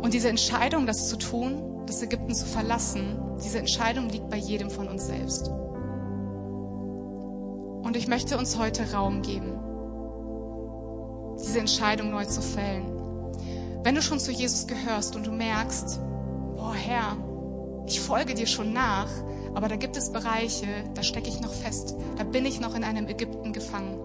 Und 0.00 0.14
diese 0.14 0.28
Entscheidung, 0.28 0.86
das 0.86 1.08
zu 1.08 1.16
tun, 1.16 1.82
das 1.86 2.02
Ägypten 2.02 2.32
zu 2.32 2.46
verlassen, 2.46 3.18
diese 3.44 3.58
Entscheidung 3.58 4.08
liegt 4.10 4.30
bei 4.30 4.36
jedem 4.36 4.70
von 4.70 4.86
uns 4.86 5.08
selbst. 5.08 5.48
Und 7.82 7.96
ich 7.96 8.06
möchte 8.06 8.38
uns 8.38 8.56
heute 8.56 8.92
Raum 8.92 9.22
geben, 9.22 9.58
diese 11.42 11.58
Entscheidung 11.58 12.12
neu 12.12 12.26
zu 12.26 12.42
fällen. 12.42 12.99
Wenn 13.82 13.94
du 13.94 14.02
schon 14.02 14.20
zu 14.20 14.30
Jesus 14.30 14.66
gehörst 14.66 15.16
und 15.16 15.26
du 15.26 15.32
merkst, 15.32 16.00
boah 16.56 16.74
Herr, 16.74 17.16
ich 17.86 18.00
folge 18.00 18.34
dir 18.34 18.46
schon 18.46 18.74
nach, 18.74 19.08
aber 19.54 19.68
da 19.68 19.76
gibt 19.76 19.96
es 19.96 20.12
Bereiche, 20.12 20.66
da 20.94 21.02
stecke 21.02 21.28
ich 21.28 21.40
noch 21.40 21.52
fest, 21.52 21.96
da 22.18 22.24
bin 22.24 22.44
ich 22.44 22.60
noch 22.60 22.74
in 22.74 22.84
einem 22.84 23.08
Ägypten 23.08 23.52
gefangen. 23.52 23.98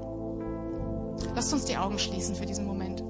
Lass 1.36 1.52
uns 1.52 1.66
die 1.66 1.76
Augen 1.76 2.00
schließen 2.00 2.36
für 2.36 2.46
diesen 2.46 2.66
Moment. 2.66 3.04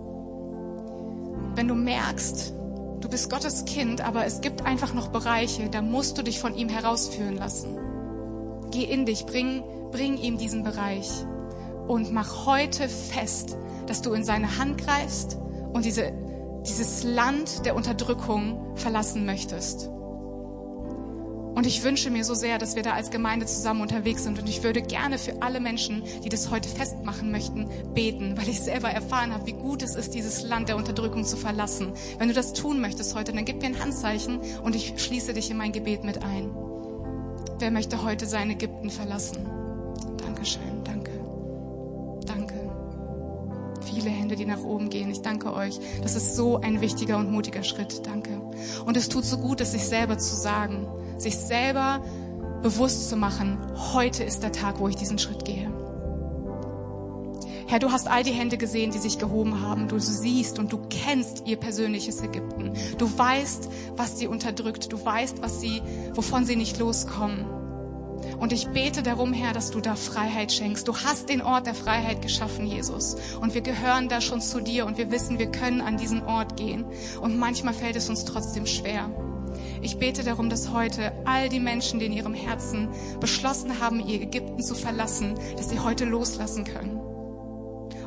Wenn 1.56 1.68
du 1.68 1.76
merkst, 1.76 2.54
du 3.00 3.10
bist 3.10 3.30
Gottes 3.30 3.66
Kind, 3.66 4.02
aber 4.02 4.26
es 4.26 4.42
gibt 4.42 4.66
einfach 4.66 4.94
noch 4.94 5.10
Bereiche, 5.10 5.70
da 5.70 5.84
musst 5.84 6.18
du 6.18 6.24
dich 6.24 6.40
von 6.40 6.56
ihm 6.56 6.70
herausführen 6.70 7.38
lassen. 7.38 7.78
Geh 8.72 8.84
in 8.84 9.06
dich, 9.06 9.28
bring, 9.28 9.64
bring 9.92 10.18
ihm 10.18 10.40
diesen 10.40 10.64
Bereich 10.64 11.10
und 11.88 12.12
mach 12.12 12.48
heute 12.48 12.90
fest, 12.90 13.56
dass 13.86 14.02
du 14.02 14.14
in 14.14 14.24
seine 14.24 14.58
Hand 14.58 14.80
greifst 14.80 15.38
und 15.72 15.86
diese, 15.86 16.12
dieses 16.68 17.04
Land 17.04 17.66
der 17.66 17.76
Unterdrückung 17.76 18.76
verlassen 18.76 19.26
möchtest. 19.26 19.90
Und 21.56 21.66
ich 21.66 21.84
wünsche 21.84 22.12
mir 22.12 22.26
so 22.26 22.34
sehr, 22.34 22.58
dass 22.58 22.76
wir 22.76 22.84
da 22.84 22.92
als 22.92 23.12
Gemeinde 23.12 23.46
zusammen 23.46 23.80
unterwegs 23.82 24.26
sind. 24.26 24.38
Und 24.38 24.50
ich 24.50 24.62
würde 24.62 24.82
gerne 24.82 25.18
für 25.18 25.42
alle 25.42 25.62
Menschen, 25.62 26.04
die 26.22 26.28
das 26.28 26.52
heute 26.52 26.68
festmachen 26.68 27.32
möchten, 27.32 27.70
beten, 27.94 28.38
weil 28.38 28.50
ich 28.50 28.60
selber 28.60 28.90
erfahren 28.90 29.34
habe, 29.34 29.48
wie 29.48 29.54
gut 29.54 29.82
es 29.82 29.96
ist, 29.96 30.14
dieses 30.14 30.44
Land 30.44 30.68
der 30.68 30.76
Unterdrückung 30.76 31.24
zu 31.24 31.38
verlassen. 31.38 31.94
Wenn 32.20 32.28
du 32.28 32.34
das 32.34 32.52
tun 32.52 32.82
möchtest 32.82 33.16
heute, 33.16 33.32
dann 33.32 33.46
gib 33.46 33.62
mir 33.62 33.68
ein 33.68 33.80
Handzeichen 33.80 34.42
und 34.64 34.76
ich 34.76 34.96
schließe 34.98 35.34
dich 35.34 35.50
in 35.50 35.56
mein 35.56 35.72
Gebet 35.72 36.04
mit 36.04 36.24
ein. 36.24 36.54
Wer 37.58 37.72
möchte 37.72 38.04
heute 38.04 38.26
sein 38.26 38.50
Ägypten 38.50 38.90
verlassen? 38.90 39.50
Dankeschön, 40.18 40.75
viele 44.06 44.16
Hände, 44.16 44.36
die 44.36 44.46
nach 44.46 44.64
oben 44.64 44.90
gehen. 44.90 45.10
Ich 45.10 45.22
danke 45.22 45.54
euch. 45.54 45.80
Das 46.02 46.16
ist 46.16 46.36
so 46.36 46.58
ein 46.58 46.80
wichtiger 46.82 47.18
und 47.18 47.32
mutiger 47.32 47.64
Schritt. 47.64 48.06
Danke. 48.06 48.40
Und 48.86 48.98
es 48.98 49.10
tut 49.10 49.26
so 49.26 49.38
gut, 49.38 49.62
es 49.62 49.72
sich 49.72 49.84
selber 49.84 50.18
zu 50.18 50.36
sagen, 50.36 50.88
sich 51.18 51.38
selber 51.38 52.04
bewusst 52.62 53.10
zu 53.10 53.16
machen, 53.16 53.58
heute 53.94 54.24
ist 54.24 54.44
der 54.44 54.52
Tag, 54.52 54.80
wo 54.80 54.88
ich 54.88 54.96
diesen 54.96 55.18
Schritt 55.18 55.46
gehe. 55.46 55.72
Herr, 57.68 57.80
du 57.80 57.92
hast 57.92 58.08
all 58.08 58.24
die 58.24 58.32
Hände 58.32 58.58
gesehen, 58.58 58.92
die 58.92 59.00
sich 59.00 59.18
gehoben 59.18 59.62
haben. 59.62 59.88
Du 59.88 59.98
siehst 59.98 60.60
und 60.60 60.72
du 60.72 60.80
kennst 60.90 61.48
ihr 61.48 61.58
persönliches 61.58 62.22
Ägypten. 62.22 62.74
Du 63.00 63.18
weißt, 63.18 63.70
was 63.98 64.20
sie 64.20 64.28
unterdrückt. 64.28 64.92
Du 64.92 65.04
weißt, 65.04 65.42
was 65.42 65.62
sie, 65.62 65.82
wovon 66.14 66.46
sie 66.46 66.56
nicht 66.56 66.78
loskommen. 66.78 67.65
Und 68.40 68.54
ich 68.54 68.68
bete 68.68 69.02
darum, 69.02 69.34
Herr, 69.34 69.54
dass 69.54 69.72
du 69.72 69.80
da 69.80 69.96
Freiheit 69.96 70.52
schenkst. 70.52 70.88
Du 70.88 70.96
hast 70.96 71.30
den 71.30 71.42
Ort 71.42 71.68
der 71.68 71.76
Freiheit 71.76 72.22
geschaffen, 72.22 72.68
Jesus. 72.68 73.16
Und 73.40 73.54
wir 73.54 73.62
gehören 73.62 74.10
da 74.10 74.22
schon 74.22 74.42
zu 74.42 74.60
dir 74.60 74.86
und 74.86 74.98
wir 74.98 75.12
wissen, 75.12 75.40
wir 75.40 75.52
können 75.52 75.82
an 75.82 75.98
diesen 75.98 76.24
Ort 76.24 76.58
gehen. 76.58 76.86
Und 77.22 77.38
manchmal 77.38 77.74
fällt 77.74 77.96
es 77.96 78.10
uns 78.10 78.26
trotzdem 78.26 78.66
schwer. 78.66 79.10
Ich 79.82 79.98
bete 79.98 80.24
darum, 80.24 80.50
dass 80.50 80.72
heute 80.72 81.12
all 81.26 81.50
die 81.50 81.60
Menschen, 81.60 82.00
die 82.00 82.08
in 82.08 82.14
ihrem 82.14 82.34
Herzen 82.34 82.90
beschlossen 83.20 83.80
haben, 83.80 84.06
ihr 84.06 84.22
Ägypten 84.22 84.62
zu 84.62 84.76
verlassen, 84.76 85.36
dass 85.58 85.70
sie 85.70 85.80
heute 85.80 86.06
loslassen 86.06 86.64
können. 86.64 87.00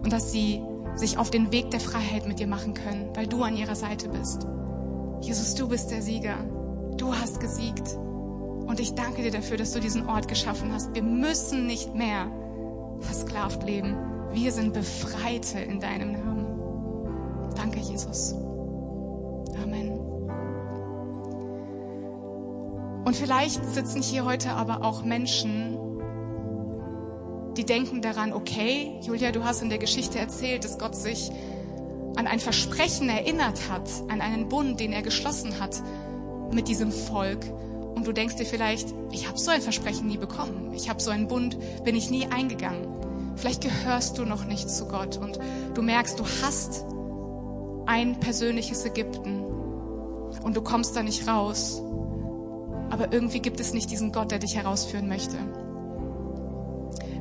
Und 0.03 0.13
dass 0.13 0.33
sie 0.33 0.63
sich 0.95 1.19
auf 1.19 1.31
den 1.31 1.53
Weg 1.53 1.71
der 1.71 1.81
Freiheit 1.81 2.27
mit 2.27 2.39
dir 2.39 2.47
machen 2.47 2.75
können, 2.75 3.11
weil 3.15 3.27
du 3.27 3.43
an 3.43 3.57
ihrer 3.57 3.77
Seite 3.77 4.09
bist. 4.09 4.47
Jesus, 5.21 5.55
du 5.55 5.69
bist 5.69 5.91
der 5.91 6.03
Sieger. 6.03 6.37
Du 6.97 7.15
hast 7.15 7.41
gesiegt. 7.41 7.97
Und 8.69 8.81
ich 8.81 8.95
danke 8.95 9.23
dir 9.23 9.31
dafür, 9.31 9.57
dass 9.57 9.73
du 9.73 9.81
diesen 9.81 10.07
Ort 10.09 10.29
geschaffen 10.29 10.73
hast. 10.75 10.95
Wir 10.95 11.03
müssen 11.03 11.67
nicht 11.67 11.95
mehr 11.95 12.31
versklavt 13.01 13.65
leben. 13.65 13.97
Wir 14.33 14.53
sind 14.53 14.75
Befreite 14.75 15.59
in 15.59 15.81
deinem 15.81 16.13
Namen. 16.13 17.49
Danke, 17.57 17.81
Jesus. 17.81 18.35
Amen. 19.63 19.99
Und 23.07 23.17
vielleicht 23.17 23.65
sitzen 23.65 24.03
hier 24.03 24.27
heute 24.27 24.51
aber 24.51 24.85
auch 24.85 25.03
Menschen, 25.03 25.79
die 27.57 27.65
denken 27.65 28.03
daran, 28.03 28.35
okay, 28.35 29.01
Julia, 29.01 29.33
du 29.33 29.45
hast 29.45 29.63
in 29.63 29.71
der 29.71 29.79
Geschichte 29.79 30.19
erzählt, 30.19 30.65
dass 30.65 30.79
Gott 30.79 30.95
sich 30.95 31.31
an 32.17 32.27
ein 32.27 32.39
Versprechen 32.39 33.09
erinnert 33.09 33.71
hat, 33.71 33.89
an 34.09 34.21
einen 34.21 34.51
Bund, 34.51 34.79
den 34.79 34.93
er 34.93 35.01
geschlossen 35.01 35.59
hat 35.59 35.83
mit 36.53 36.69
diesem 36.69 36.93
Volk. 36.93 37.41
Und 37.99 38.07
du 38.07 38.13
denkst 38.13 38.37
dir 38.37 38.45
vielleicht, 38.45 38.95
ich 39.11 39.27
habe 39.27 39.37
so 39.37 39.51
ein 39.51 39.61
Versprechen 39.61 40.07
nie 40.07 40.19
bekommen. 40.19 40.73
Ich 40.73 40.89
habe 40.89 41.03
so 41.03 41.11
einen 41.11 41.27
Bund, 41.27 41.59
bin 41.83 41.97
ich 41.97 42.11
nie 42.11 42.27
eingegangen. 42.27 42.87
Vielleicht 43.35 43.61
gehörst 43.61 44.19
du 44.19 44.25
noch 44.25 44.45
nicht 44.45 44.71
zu 44.71 44.87
Gott 44.87 45.17
und 45.17 45.41
du 45.75 45.83
merkst, 45.83 46.17
du 46.17 46.25
hast 46.41 46.85
ein 47.87 48.21
persönliches 48.21 48.85
Ägypten 48.85 49.43
und 49.43 50.57
du 50.57 50.63
kommst 50.63 50.95
da 50.95 51.03
nicht 51.03 51.27
raus. 51.27 51.83
Aber 52.89 53.13
irgendwie 53.13 53.41
gibt 53.41 53.59
es 53.59 53.75
nicht 53.75 53.91
diesen 53.91 54.13
Gott, 54.13 54.31
der 54.31 54.39
dich 54.39 54.55
herausführen 54.55 55.09
möchte. 55.09 55.37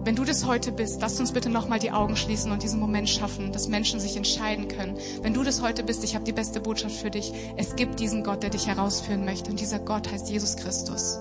Wenn 0.04 0.16
du 0.16 0.24
das 0.24 0.46
heute 0.46 0.72
bist, 0.72 1.02
lass 1.02 1.20
uns 1.20 1.32
bitte 1.32 1.50
nochmal 1.50 1.80
die 1.80 1.92
Augen 1.92 2.16
schließen 2.16 2.52
und 2.52 2.64
diesen 2.64 2.80
Moment 2.80 3.10
schaffen, 3.10 3.52
dass 3.52 3.68
Menschen 3.68 4.00
sich 4.00 4.16
entscheiden 4.16 4.68
können. 4.68 4.98
Wenn 5.22 5.34
du 5.34 5.44
das 5.44 5.62
heute 5.62 5.84
bist, 5.84 6.04
ich 6.04 6.16
habe 6.16 6.26
die 6.26 6.32
beste 6.32 6.60
Botschaft 6.60 6.96
für 6.96 7.12
dich. 7.12 7.34
Es 7.58 7.76
gibt 7.76 8.00
diesen 8.00 8.24
Gott, 8.24 8.44
der 8.44 8.50
dich 8.50 8.68
herausführen 8.68 9.26
möchte. 9.26 9.52
Und 9.52 9.60
dieser 9.60 9.80
Gott 9.80 10.12
heißt 10.12 10.30
Jesus 10.30 10.56
Christus. 10.56 11.20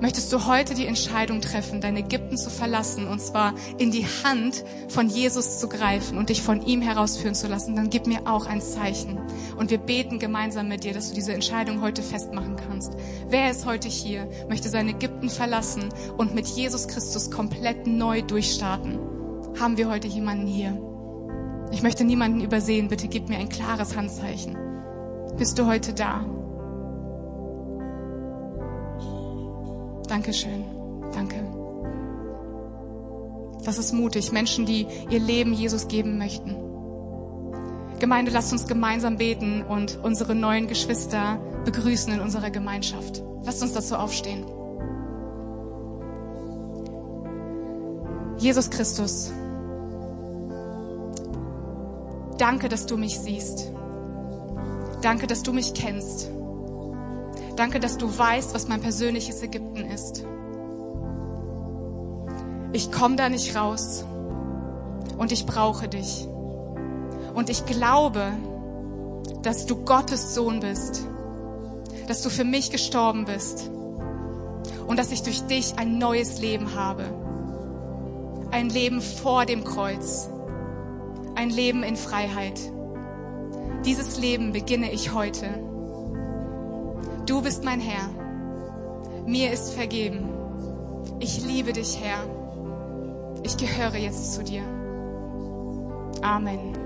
Möchtest 0.00 0.32
du 0.32 0.46
heute 0.46 0.74
die 0.74 0.86
Entscheidung 0.86 1.40
treffen, 1.40 1.80
dein 1.80 1.96
Ägypten 1.96 2.36
zu 2.36 2.50
verlassen 2.50 3.06
und 3.08 3.20
zwar 3.20 3.54
in 3.78 3.90
die 3.90 4.06
Hand 4.24 4.64
von 4.88 5.08
Jesus 5.08 5.58
zu 5.58 5.68
greifen 5.68 6.18
und 6.18 6.28
dich 6.28 6.42
von 6.42 6.64
ihm 6.64 6.82
herausführen 6.82 7.34
zu 7.34 7.48
lassen, 7.48 7.76
dann 7.76 7.90
gib 7.90 8.06
mir 8.06 8.26
auch 8.26 8.46
ein 8.46 8.60
Zeichen. 8.60 9.18
Und 9.56 9.70
wir 9.70 9.78
beten 9.78 10.18
gemeinsam 10.18 10.68
mit 10.68 10.84
dir, 10.84 10.94
dass 10.94 11.08
du 11.08 11.14
diese 11.14 11.32
Entscheidung 11.32 11.80
heute 11.80 12.02
festmachen 12.02 12.56
kannst. 12.56 12.92
Wer 13.28 13.50
ist 13.50 13.66
heute 13.66 13.88
hier, 13.88 14.28
möchte 14.48 14.68
sein 14.68 14.88
Ägypten 14.88 15.30
verlassen 15.30 15.88
und 16.16 16.34
mit 16.34 16.46
Jesus 16.46 16.88
Christus 16.88 17.30
komplett 17.30 17.86
neu 17.86 18.22
durchstarten? 18.22 18.98
Haben 19.58 19.76
wir 19.76 19.88
heute 19.88 20.08
jemanden 20.08 20.46
hier? 20.46 20.76
Ich 21.70 21.82
möchte 21.82 22.04
niemanden 22.04 22.40
übersehen. 22.40 22.88
Bitte 22.88 23.08
gib 23.08 23.28
mir 23.28 23.38
ein 23.38 23.48
klares 23.48 23.96
Handzeichen. 23.96 24.56
Bist 25.36 25.58
du 25.58 25.66
heute 25.66 25.92
da? 25.92 26.24
Dankeschön. 30.08 30.64
Danke. 31.12 31.36
Das 33.64 33.78
ist 33.78 33.92
mutig. 33.92 34.32
Menschen, 34.32 34.66
die 34.66 34.86
ihr 35.08 35.20
Leben 35.20 35.52
Jesus 35.52 35.88
geben 35.88 36.18
möchten. 36.18 36.56
Gemeinde, 37.98 38.30
lasst 38.30 38.52
uns 38.52 38.66
gemeinsam 38.66 39.16
beten 39.16 39.62
und 39.62 39.98
unsere 40.02 40.34
neuen 40.34 40.66
Geschwister 40.66 41.38
begrüßen 41.64 42.12
in 42.12 42.20
unserer 42.20 42.50
Gemeinschaft. 42.50 43.22
Lasst 43.44 43.62
uns 43.62 43.72
dazu 43.72 43.96
aufstehen. 43.96 44.44
Jesus 48.36 48.68
Christus, 48.68 49.32
danke, 52.36 52.68
dass 52.68 52.84
du 52.84 52.98
mich 52.98 53.18
siehst. 53.18 53.70
Danke, 55.00 55.26
dass 55.26 55.42
du 55.42 55.52
mich 55.52 55.72
kennst. 55.72 56.33
Danke, 57.56 57.78
dass 57.78 57.98
du 57.98 58.18
weißt, 58.18 58.54
was 58.54 58.66
mein 58.66 58.80
persönliches 58.80 59.42
Ägypten 59.42 59.84
ist. 59.84 60.24
Ich 62.72 62.90
komme 62.90 63.14
da 63.14 63.28
nicht 63.28 63.54
raus 63.54 64.04
und 65.16 65.30
ich 65.30 65.46
brauche 65.46 65.88
dich. 65.88 66.26
Und 67.34 67.48
ich 67.48 67.64
glaube, 67.66 68.32
dass 69.42 69.66
du 69.66 69.76
Gottes 69.84 70.34
Sohn 70.34 70.58
bist, 70.60 71.06
dass 72.08 72.22
du 72.22 72.30
für 72.30 72.44
mich 72.44 72.70
gestorben 72.70 73.24
bist 73.24 73.70
und 74.86 74.98
dass 74.98 75.12
ich 75.12 75.22
durch 75.22 75.42
dich 75.42 75.78
ein 75.78 75.98
neues 75.98 76.40
Leben 76.40 76.74
habe. 76.74 77.04
Ein 78.50 78.68
Leben 78.70 79.00
vor 79.00 79.46
dem 79.46 79.64
Kreuz, 79.64 80.28
ein 81.34 81.50
Leben 81.50 81.82
in 81.82 81.96
Freiheit. 81.96 82.60
Dieses 83.84 84.18
Leben 84.18 84.52
beginne 84.52 84.90
ich 84.90 85.12
heute. 85.12 85.73
Du 87.26 87.40
bist 87.40 87.64
mein 87.64 87.80
Herr. 87.80 88.08
Mir 89.26 89.50
ist 89.50 89.72
vergeben. 89.72 90.28
Ich 91.20 91.42
liebe 91.46 91.72
dich, 91.72 91.98
Herr. 92.02 92.18
Ich 93.42 93.56
gehöre 93.56 93.96
jetzt 93.96 94.34
zu 94.34 94.44
dir. 94.44 94.62
Amen. 96.22 96.83